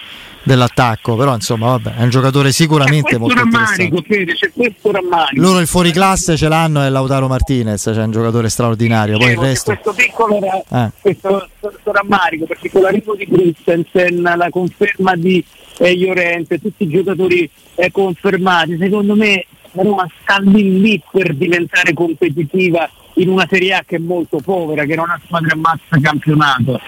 dell'attacco, 0.43 1.17
però 1.17 1.35
insomma 1.35 1.67
vabbè, 1.69 1.97
è 1.97 2.03
un 2.03 2.11
giocatore 2.11 2.53
sicuramente 2.53 3.19
molto 3.19 3.41
interessante. 3.41 4.35
C'è 4.35 4.51
questo 4.53 4.91
rammarico. 4.91 5.41
Loro 5.41 5.61
il 5.61 5.67
fuoriclasse 5.67 6.37
ce 6.37 6.49
l'hanno 6.49 6.83
è 6.83 6.89
Lautaro 6.89 7.29
Martinez, 7.29 7.83
cioè 7.83 8.05
un 8.05 8.11
giocatore 8.11 8.49
straordinario, 8.49 9.19
poi 9.19 9.33
il 9.33 9.39
resto... 9.39 9.73
Questo 9.73 9.93
piccolo 9.93 10.39
eh. 10.71 10.91
questo, 11.01 11.49
questo 11.59 11.93
rammarico, 11.93 12.47
perché 12.47 12.71
con 12.71 12.83
l'arrivo 12.83 13.15
di 13.15 13.27
Christensen, 13.27 14.23
la 14.23 14.49
conferma 14.51 15.15
di 15.17 15.45
eh, 15.79 15.97
Llorente, 15.97 16.61
tutti 16.61 16.85
i 16.85 16.89
giocatori 16.89 17.49
eh, 17.75 17.91
confermati, 17.91 18.77
secondo 18.79 19.15
me 19.15 19.45
la 19.73 19.83
Roma 19.83 20.09
sta 20.23 20.39
lì 20.39 20.81
lì 20.81 21.03
per 21.11 21.35
diventare 21.35 21.93
competitiva 21.93 22.89
in 23.15 23.29
una 23.29 23.47
Serie 23.49 23.75
A 23.75 23.83
che 23.87 23.97
è 23.97 23.99
molto 23.99 24.39
povera, 24.39 24.85
che 24.85 24.95
non 24.95 25.11
ha 25.11 25.21
squadre 25.25 25.53
ammazza 25.53 25.99
campionato 26.01 26.81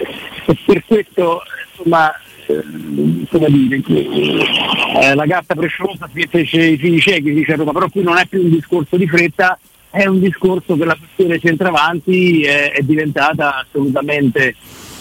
e 0.47 0.57
per 0.65 0.85
questo 0.87 1.43
insomma 1.77 2.13
come 3.31 3.51
dire, 3.51 3.83
eh, 5.01 5.15
la 5.15 5.27
gatta 5.27 5.55
presciosa 5.55 6.09
si 6.13 6.27
fece 6.29 6.65
i 6.65 6.77
figli 6.77 7.01
ciechi, 7.01 7.33
dice 7.33 7.57
Roma, 7.57 7.73
però 7.73 7.89
qui 7.89 8.03
non 8.03 8.19
è 8.19 8.27
più 8.27 8.43
un 8.43 8.51
discorso 8.51 8.97
di 8.97 9.07
fretta, 9.07 9.59
è 9.91 10.07
un 10.07 10.21
discorso 10.21 10.77
che 10.77 10.85
la 10.85 10.97
questione 10.97 11.39
centravanti 11.39 12.43
è, 12.43 12.73
è 12.73 12.83
diventata 12.83 13.65
assolutamente 13.67 14.55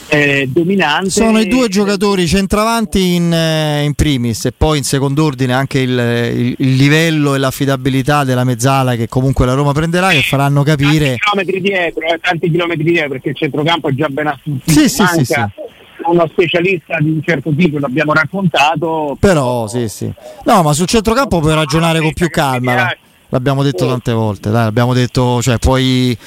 eh, 0.10 0.48
dominante. 0.52 1.12
Sono 1.12 1.40
i 1.40 1.48
due 1.48 1.68
giocatori 1.68 2.28
centravanti 2.28 3.16
in, 3.16 3.32
eh, 3.32 3.84
in 3.84 3.94
primis 3.94 4.46
e 4.46 4.52
poi 4.52 4.80
in 4.80 4.84
secondo 4.84 5.24
ordine 5.24 5.54
anche 5.54 5.80
il, 5.80 5.92
il, 5.92 6.56
il, 6.58 6.76
livello 6.76 7.36
e 7.36 7.38
l'affidabilità 7.38 8.24
della 8.24 8.44
mezzala 8.44 8.96
che 8.96 9.08
comunque 9.08 9.46
la 9.46 9.54
Roma 9.54 9.72
prenderà 9.72 10.10
che 10.10 10.22
faranno 10.22 10.64
capire... 10.64 11.18
Tanti 11.18 11.20
chilometri 11.20 11.62
dietro, 11.62 12.02
eh, 12.02 12.20
tanti 12.20 12.50
chilometri 12.50 12.84
dietro 12.84 13.10
perché 13.10 13.30
il 13.30 13.36
centrocampo 13.36 13.90
è 13.90 13.94
già 13.94 14.08
ben 14.10 14.28
assunto. 14.28 14.72
Sì, 14.72 14.90
sì, 14.90 15.06
sì, 15.06 15.26
sì 15.26 15.46
uno 16.10 16.28
specialista 16.28 16.98
di 17.00 17.10
un 17.10 17.22
certo 17.24 17.52
tipo, 17.56 17.80
l'abbiamo 17.80 18.14
raccontato. 18.14 19.18
Però 19.20 19.68
sì, 19.68 19.88
sì. 19.88 20.12
No, 20.46 20.64
ma 20.64 20.74
sul 20.74 20.88
centrocampo 20.88 21.40
puoi 21.40 21.54
ragionare 21.54 22.00
con 22.00 22.14
più 22.14 22.30
calma. 22.30 22.88
L'abbiamo 23.32 23.62
detto 23.62 23.86
tante 23.86 24.12
volte, 24.12 24.50
dai, 24.50 24.64
l'abbiamo 24.64 24.92
detto, 24.92 25.40
cioè 25.40 25.60
puoi 25.60 26.18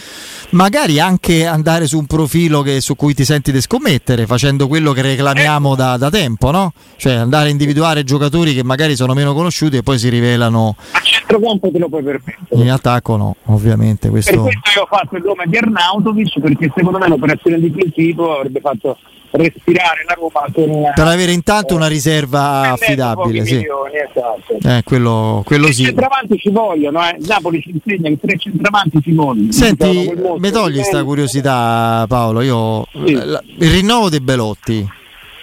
magari 0.50 1.00
anche 1.00 1.46
andare 1.46 1.88
su 1.88 1.98
un 1.98 2.06
profilo 2.06 2.62
che, 2.62 2.80
su 2.80 2.94
cui 2.94 3.12
ti 3.12 3.24
senti 3.24 3.50
di 3.50 3.60
scommettere, 3.60 4.24
facendo 4.26 4.68
quello 4.68 4.92
che 4.92 5.02
reclamiamo 5.02 5.74
da, 5.74 5.96
da, 5.96 6.10
tempo, 6.10 6.52
no? 6.52 6.72
Cioè 6.96 7.14
andare 7.14 7.48
a 7.48 7.50
individuare 7.50 8.04
giocatori 8.04 8.54
che 8.54 8.62
magari 8.62 8.94
sono 8.94 9.14
meno 9.14 9.34
conosciuti 9.34 9.78
e 9.78 9.82
poi 9.82 9.98
si 9.98 10.08
rivelano. 10.10 10.76
A 10.92 11.00
centrocampo 11.00 11.70
te 11.72 11.78
lo 11.80 11.88
puoi 11.88 12.04
permettere. 12.04 12.62
In 12.62 12.70
attacco 12.70 13.16
no, 13.16 13.34
ovviamente. 13.46 14.08
Questo... 14.08 14.30
Per 14.30 14.40
questo 14.42 14.78
io 14.78 14.82
ho 14.82 14.86
fatto 14.86 15.16
il 15.16 15.24
nome 15.24 15.44
di 15.46 15.56
Arnautovic 15.56 16.38
perché 16.38 16.72
secondo 16.74 16.98
me 16.98 17.08
l'operazione 17.08 17.58
di 17.58 17.70
quel 17.72 17.92
tipo 17.92 18.36
avrebbe 18.36 18.60
fatto 18.60 18.96
respirare 19.32 20.04
la 20.06 20.14
Roma 20.14 20.44
una, 20.54 20.92
per 20.92 21.06
avere 21.06 21.32
intanto 21.32 21.74
una 21.74 21.86
riserva 21.86 22.72
affidabile 22.72 23.44
sì. 23.44 23.54
milioni, 23.56 23.92
esatto. 23.96 24.68
eh, 24.68 24.82
quello, 24.84 25.42
quello 25.44 25.66
sì. 25.72 25.82
i 25.82 25.84
centravanti 25.86 26.36
ci 26.38 26.50
vogliono 26.50 27.02
eh. 27.06 27.16
Napoli 27.20 27.60
ci 27.60 27.70
insegna 27.70 28.08
che 28.10 28.18
tre 28.20 28.38
centravanti 28.38 29.00
ci 29.00 29.12
vogliono 29.12 29.50
senti 29.50 30.12
mi 30.38 30.50
togli 30.50 30.74
questa 30.74 31.02
curiosità 31.02 32.04
Paolo 32.08 32.40
io, 32.42 32.86
sì. 33.04 33.12
la, 33.12 33.42
il 33.58 33.70
rinnovo 33.70 34.10
dei 34.10 34.20
Belotti 34.20 34.86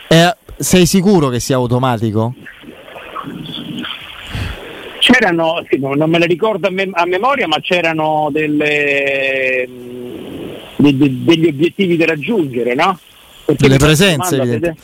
eh, 0.07 0.35
sei 0.57 0.85
sicuro 0.85 1.29
che 1.29 1.39
sia 1.39 1.55
automatico? 1.55 2.33
c'erano 4.99 5.63
sì, 5.69 5.79
non 5.79 6.09
me 6.09 6.19
le 6.19 6.27
ricordo 6.27 6.67
a, 6.67 6.71
me, 6.71 6.89
a 6.91 7.05
memoria 7.05 7.47
ma 7.47 7.59
c'erano 7.59 8.29
delle, 8.31 9.67
de, 10.75 10.97
de, 10.97 11.23
degli 11.23 11.47
obiettivi 11.47 11.97
da 11.97 12.05
raggiungere 12.05 12.75
no? 12.75 12.99
Delle 13.57 13.77
presenze 13.77 14.35
evidente. 14.37 14.75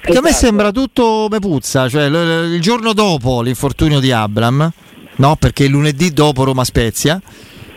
Perché 0.00 0.18
a 0.18 0.20
me 0.20 0.30
esatto. 0.30 0.46
sembra 0.46 0.72
tutto 0.72 1.28
me 1.30 1.38
puzza, 1.38 1.88
cioè 1.88 2.06
il 2.06 2.60
giorno 2.60 2.92
dopo 2.92 3.40
l'infortunio 3.40 4.00
di 4.00 4.10
Abram, 4.10 4.72
no? 5.16 5.36
Perché 5.36 5.68
lunedì 5.68 6.12
dopo 6.12 6.42
Roma 6.42 6.64
Spezia 6.64 7.20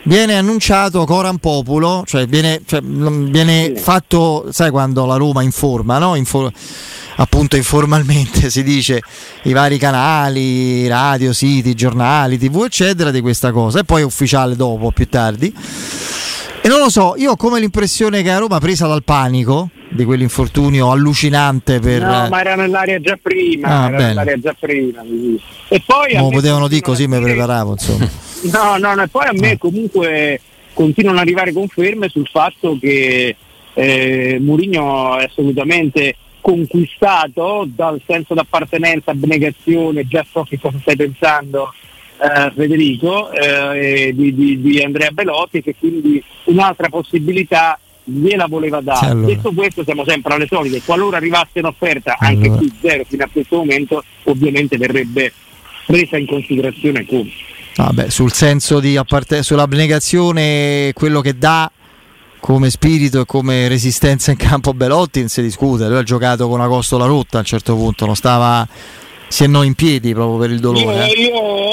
viene 0.05 0.35
annunciato 0.35 1.05
Coran 1.05 1.37
Populo, 1.37 2.03
cioè 2.05 2.25
viene, 2.25 2.61
cioè 2.65 2.81
viene 2.81 3.73
sì. 3.75 3.81
fatto, 3.81 4.47
sai 4.51 4.71
quando 4.71 5.05
la 5.05 5.17
Roma 5.17 5.43
informa, 5.43 5.99
no? 5.99 6.15
Info, 6.15 6.51
appunto 7.17 7.55
informalmente 7.55 8.49
si 8.51 8.63
dice 8.63 9.01
i 9.43 9.53
vari 9.53 9.77
canali, 9.77 10.87
radio, 10.87 11.33
siti, 11.33 11.75
giornali, 11.75 12.37
tv 12.37 12.63
eccetera 12.63 13.11
di 13.11 13.21
questa 13.21 13.51
cosa 13.51 13.79
e 13.79 13.83
poi 13.83 14.01
è 14.01 14.05
ufficiale 14.05 14.55
dopo, 14.55 14.91
più 14.91 15.07
tardi. 15.07 15.53
E 16.65 16.67
non 16.67 16.79
lo 16.79 16.89
so, 16.89 17.13
io 17.15 17.33
ho 17.33 17.35
come 17.35 17.59
l'impressione 17.59 18.23
che 18.23 18.31
a 18.31 18.39
Roma 18.39 18.57
presa 18.57 18.87
dal 18.87 19.03
panico 19.03 19.69
di 19.87 20.03
quell'infortunio 20.03 20.89
allucinante 20.89 21.79
per... 21.79 22.01
No, 22.01 22.27
ma 22.27 22.39
era 22.39 22.55
nell'aria 22.55 22.99
già 22.99 23.19
prima, 23.21 23.67
ah, 23.67 23.87
era 23.89 23.97
nell'aria 23.97 24.39
già 24.39 24.55
prima. 24.59 25.03
E 25.67 25.83
poi... 25.85 26.15
Non 26.15 26.31
potevano 26.31 26.67
dire 26.67 26.81
così 26.81 27.05
mi 27.05 27.21
preparavo, 27.21 27.73
insomma. 27.73 28.09
no, 28.51 28.77
no, 28.77 28.95
no, 28.95 29.03
e 29.03 29.07
poi 29.09 29.27
a 29.27 29.33
me 29.33 29.59
comunque 29.59 30.41
continuano 30.73 31.19
ad 31.19 31.25
arrivare 31.25 31.53
conferme 31.53 32.09
sul 32.09 32.27
fatto 32.27 32.79
che 32.81 33.35
eh, 33.75 34.37
Mourinho 34.41 35.19
è 35.19 35.25
assolutamente 35.25 36.15
conquistato 36.41 37.67
dal 37.67 38.01
senso 38.07 38.33
d'appartenenza, 38.33 39.11
abnegazione, 39.11 40.07
già 40.07 40.25
so 40.27 40.43
che 40.49 40.59
cosa 40.59 40.79
stai 40.81 40.95
pensando 40.95 41.71
eh, 42.17 42.51
Federico 42.55 43.31
eh, 43.31 44.11
di, 44.15 44.33
di, 44.33 44.61
di, 44.61 44.81
Andrea 44.81 45.11
Belotti 45.11 45.61
che 45.61 45.75
quindi 45.77 46.23
un'altra 46.45 46.89
possibilità 46.89 47.79
gliela 48.03 48.45
voleva 48.47 48.81
dare. 48.81 49.07
Allora. 49.07 49.27
Detto 49.27 49.51
questo 49.51 49.83
siamo 49.83 50.03
sempre 50.05 50.33
alle 50.35 50.47
solite, 50.47 50.81
qualora 50.83 51.17
arrivasse 51.17 51.59
un'offerta 51.59 52.17
anche 52.19 52.45
allora. 52.45 52.57
qui 52.57 52.73
zero 52.81 53.03
fino 53.07 53.23
a 53.23 53.29
questo 53.31 53.57
momento 53.57 54.03
ovviamente 54.23 54.77
verrebbe 54.77 55.33
presa 55.85 56.17
in 56.17 56.27
considerazione 56.27 57.05
come. 57.05 57.31
Vabbè, 57.75 58.09
sul 58.09 58.31
senso 58.31 58.79
di 58.79 58.95
apparte- 58.95 59.43
sull'abnegazione, 59.43 60.91
quello 60.93 61.19
che 61.19 61.37
dà 61.37 61.69
come 62.39 62.69
spirito 62.69 63.21
e 63.21 63.25
come 63.25 63.67
resistenza 63.67 64.31
in 64.31 64.37
campo 64.37 64.73
Belotti 64.73 65.19
non 65.19 65.29
si 65.29 65.41
discute, 65.41 65.87
lui 65.87 65.97
ha 65.97 66.03
giocato 66.03 66.47
con 66.47 66.59
una 66.59 66.69
costola 66.69 67.05
rotta 67.05 67.37
a 67.37 67.39
un 67.39 67.45
certo 67.45 67.75
punto, 67.75 68.05
non 68.05 68.15
stava 68.15 68.65
si 69.27 69.43
è 69.43 69.47
no 69.47 69.63
in 69.63 69.73
piedi 69.73 70.13
proprio 70.13 70.37
per 70.39 70.51
il 70.51 70.59
dolore. 70.59 71.07
Io, 71.07 71.29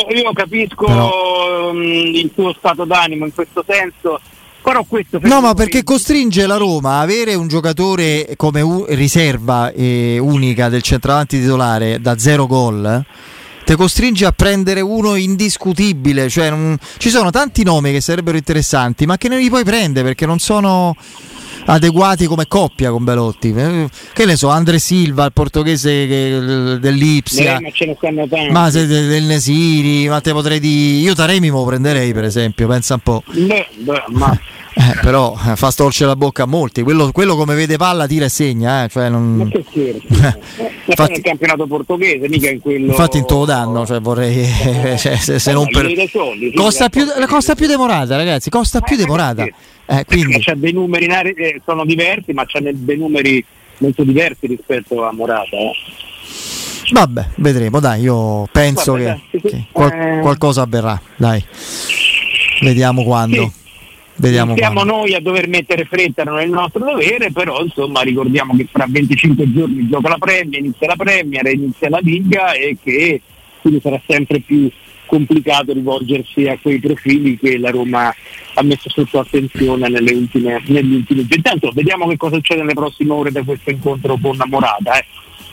io, 0.08 0.22
io 0.22 0.32
capisco 0.32 0.86
Però... 0.86 1.72
Mm, 1.72 2.14
il 2.14 2.30
tuo 2.34 2.54
stato 2.56 2.84
d'animo 2.84 3.26
in 3.26 3.34
questo 3.34 3.64
senso. 3.66 4.20
Però 4.62 4.84
questo 4.84 5.18
no, 5.22 5.40
ma 5.40 5.54
perché 5.54 5.82
costringe 5.82 6.46
la 6.46 6.56
Roma 6.56 6.92
a 6.92 7.00
avere 7.00 7.34
un 7.34 7.48
giocatore 7.48 8.34
come 8.36 8.60
u- 8.60 8.84
riserva 8.90 9.72
eh, 9.72 10.18
unica 10.18 10.68
del 10.68 10.82
centravanti 10.82 11.40
titolare 11.40 12.00
da 12.00 12.16
zero 12.16 12.46
gol. 12.46 13.04
Ti 13.64 13.74
costringe 13.74 14.24
a 14.24 14.30
prendere 14.30 14.80
uno 14.80 15.16
indiscutibile. 15.16 16.28
Cioè, 16.28 16.50
non... 16.50 16.78
ci 16.98 17.10
sono 17.10 17.30
tanti 17.30 17.64
nomi 17.64 17.90
che 17.90 18.00
sarebbero 18.00 18.36
interessanti, 18.36 19.04
ma 19.04 19.16
che 19.16 19.28
non 19.28 19.38
li 19.38 19.48
puoi 19.48 19.64
prendere 19.64 20.06
perché 20.06 20.26
non 20.26 20.38
sono 20.38 20.94
adeguati 21.66 22.26
come 22.26 22.46
coppia 22.48 22.90
con 22.90 23.04
Belotti. 23.04 23.52
Eh, 23.56 23.88
che 24.12 24.24
ne 24.24 24.36
so, 24.36 24.48
Andre 24.48 24.78
Silva, 24.78 25.24
il 25.24 25.32
portoghese 25.32 26.78
dell'Ipsia, 26.78 27.60
tanti. 27.60 28.50
Ma 28.50 28.70
se, 28.70 28.86
del 28.86 29.24
Nesiri, 29.24 30.08
ma 30.08 30.20
te 30.20 30.32
potrei 30.32 30.60
dire. 30.60 31.00
Io 31.00 31.14
Taremi 31.14 31.48
lo 31.48 31.64
prenderei, 31.64 32.12
per 32.12 32.24
esempio, 32.24 32.66
pensa 32.66 32.94
un 32.94 33.00
po'. 33.00 33.22
Beh, 33.32 33.66
beh, 33.78 34.04
ma... 34.08 34.38
Eh, 34.74 34.98
però 35.02 35.36
eh, 35.46 35.54
fa 35.54 35.70
storcere 35.70 36.08
la 36.08 36.16
bocca 36.16 36.44
a 36.44 36.46
molti. 36.46 36.82
Quello, 36.82 37.12
quello, 37.12 37.36
come 37.36 37.54
vede 37.54 37.76
palla 37.76 38.06
tira 38.06 38.24
e 38.24 38.28
segna. 38.30 38.84
Eh, 38.84 38.88
cioè 38.88 39.10
non... 39.10 39.36
Ma 39.36 39.48
che 39.48 39.64
scherzo? 39.68 40.40
Eh, 40.84 40.90
infatti, 40.90 41.12
nel 41.12 41.20
campionato 41.22 41.66
portoghese, 41.66 42.28
mica 42.28 42.50
in 42.50 42.60
quello. 42.60 42.86
Infatti, 42.90 43.18
in 43.18 43.26
todo 43.26 43.44
danno. 43.44 43.86
Cioè 43.86 44.00
vorrei. 44.00 44.38
Eh, 44.40 44.96
cioè, 44.98 45.16
se, 45.16 45.38
se 45.38 45.52
non 45.52 45.66
per... 45.68 45.86
soldi, 46.08 46.52
costa, 46.52 46.88
più, 46.88 47.06
costa 47.28 47.54
più 47.54 47.66
demorata, 47.66 48.16
ragazzi. 48.16 48.50
Costa 48.50 48.80
più 48.80 48.96
demorata. 48.96 49.46
Eh, 49.86 50.04
quindi... 50.04 50.38
C'ha 50.40 50.54
dei 50.54 50.72
numeri 50.72 51.06
eh, 51.06 51.60
sono 51.64 51.84
diversi, 51.84 52.32
ma 52.32 52.44
c'ha 52.46 52.60
dei 52.60 52.96
numeri 52.96 53.44
molto 53.78 54.04
diversi 54.04 54.46
rispetto 54.46 55.04
a 55.04 55.12
Morata. 55.12 55.56
Eh. 55.56 55.72
Vabbè, 56.90 57.28
vedremo, 57.36 57.80
dai, 57.80 58.02
io 58.02 58.46
penso 58.52 58.92
Vabbè, 58.92 59.18
che, 59.30 59.38
dai, 59.40 59.50
che 59.50 59.64
qual- 59.72 59.92
eh... 59.92 60.18
qualcosa 60.20 60.62
avverrà, 60.62 61.00
dai. 61.16 61.42
Vediamo 62.60 63.02
quando. 63.02 63.42
Sì. 63.42 63.60
Vediamo 64.14 64.54
siamo 64.54 64.74
quando. 64.74 64.96
noi 64.96 65.14
a 65.14 65.20
dover 65.20 65.48
mettere 65.48 65.84
fretta, 65.84 66.22
non 66.22 66.38
è 66.38 66.44
il 66.44 66.50
nostro 66.50 66.84
dovere, 66.84 67.32
però 67.32 67.62
insomma 67.62 68.02
ricordiamo 68.02 68.54
che 68.54 68.68
fra 68.70 68.86
25 68.88 69.52
giorni 69.52 69.88
gioca 69.88 70.10
la 70.10 70.18
Premier, 70.18 70.60
inizia 70.60 70.86
la 70.86 70.96
Premier, 70.96 71.46
inizia 71.46 71.88
la 71.88 71.98
Liga 72.00 72.52
e 72.52 72.76
che 72.82 73.20
quindi 73.62 73.80
sarà 73.80 74.00
sempre 74.06 74.40
più 74.40 74.70
complicato 75.12 75.74
rivolgersi 75.74 76.48
a 76.48 76.58
quei 76.58 76.80
profili 76.80 77.38
che 77.38 77.58
la 77.58 77.68
Roma 77.68 78.14
ha 78.54 78.62
messo 78.62 78.88
sotto 78.88 79.18
attenzione 79.18 79.86
nelle 79.90 80.10
ultime, 80.12 80.62
negli 80.64 80.94
ultimi 80.94 81.20
giorni. 81.20 81.36
Intanto 81.36 81.70
vediamo 81.74 82.08
che 82.08 82.16
cosa 82.16 82.36
succede 82.36 82.62
nelle 82.62 82.72
prossime 82.72 83.12
ore 83.12 83.30
da 83.30 83.42
questo 83.42 83.68
incontro 83.68 84.16
con 84.16 84.42
Morata. 84.46 84.98
Eh. 84.98 85.04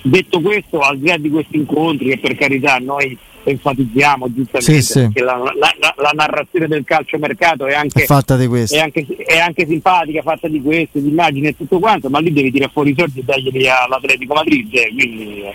Detto 0.02 0.39
questo, 0.39 0.80
al 0.80 0.98
di 0.98 1.08
là 1.10 1.17
di 1.17 1.30
questi 1.30 1.58
incontri, 1.58 2.08
che 2.08 2.19
per 2.19 2.38
carità 2.38 2.78
noi 2.78 3.17
enfatizziamo 3.43 4.34
giustamente 4.34 4.82
sì, 4.82 4.82
sì. 4.82 5.10
che 5.13 5.22
la, 5.22 5.36
la, 5.36 5.76
la, 5.78 5.93
la, 5.98 6.12
narrazione 6.13 6.67
del 6.67 6.86
calciomercato 6.86 7.65
è 7.65 7.74
anche, 7.74 8.04
è 8.04 8.06
fatta 8.06 8.38
di 8.38 8.48
questo. 8.48 8.78
È 8.78 8.80
anche, 8.80 9.06
è 9.26 9.39
anche 9.39 9.67
simpatica, 9.67 10.22
fatta 10.22 10.48
di 10.48 10.62
questo, 10.62 11.00
di 11.00 11.10
immagini 11.10 11.48
e 11.48 11.58
tutto 11.58 11.80
quanto, 11.80 12.10
ma 12.10 12.19
lì 12.19 12.32
devi 12.32 12.50
tirare 12.50 12.72
fuori 12.72 12.91
i 12.91 12.95
soldi 12.98 13.19
e 13.19 13.24
darglieli 13.24 13.67
all'Atletico 13.67 14.34
Madrid. 14.34 14.74
Eh, 14.74 14.93
quindi, 14.93 15.41
eh, 15.41 15.54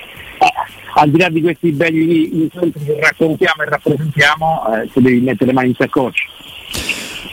al 0.96 1.10
di 1.10 1.18
là 1.18 1.28
di 1.28 1.40
questi 1.40 1.72
belli 1.72 2.42
incontri 2.42 2.84
che 2.84 2.98
raccontiamo 3.00 3.62
e 3.62 3.68
rappresentiamo, 3.68 4.62
eh, 4.74 4.90
devi 4.94 5.20
mettere 5.20 5.46
le 5.46 5.52
mani 5.52 5.68
in 5.68 5.74
saccoccia. 5.74 6.24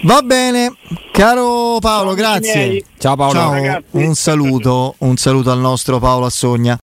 Va 0.04 0.22
bene, 0.24 0.74
caro 1.12 1.78
Paolo, 1.80 2.10
Ciao, 2.10 2.16
grazie. 2.16 2.84
Ciao 2.98 3.16
Paolo. 3.16 3.34
Ciao, 3.34 3.84
un 3.92 4.16
saluto, 4.16 4.96
un 5.00 5.16
saluto 5.16 5.52
al 5.52 5.60
nostro 5.60 6.00
Paolo 6.00 6.26
Assogna. 6.26 6.80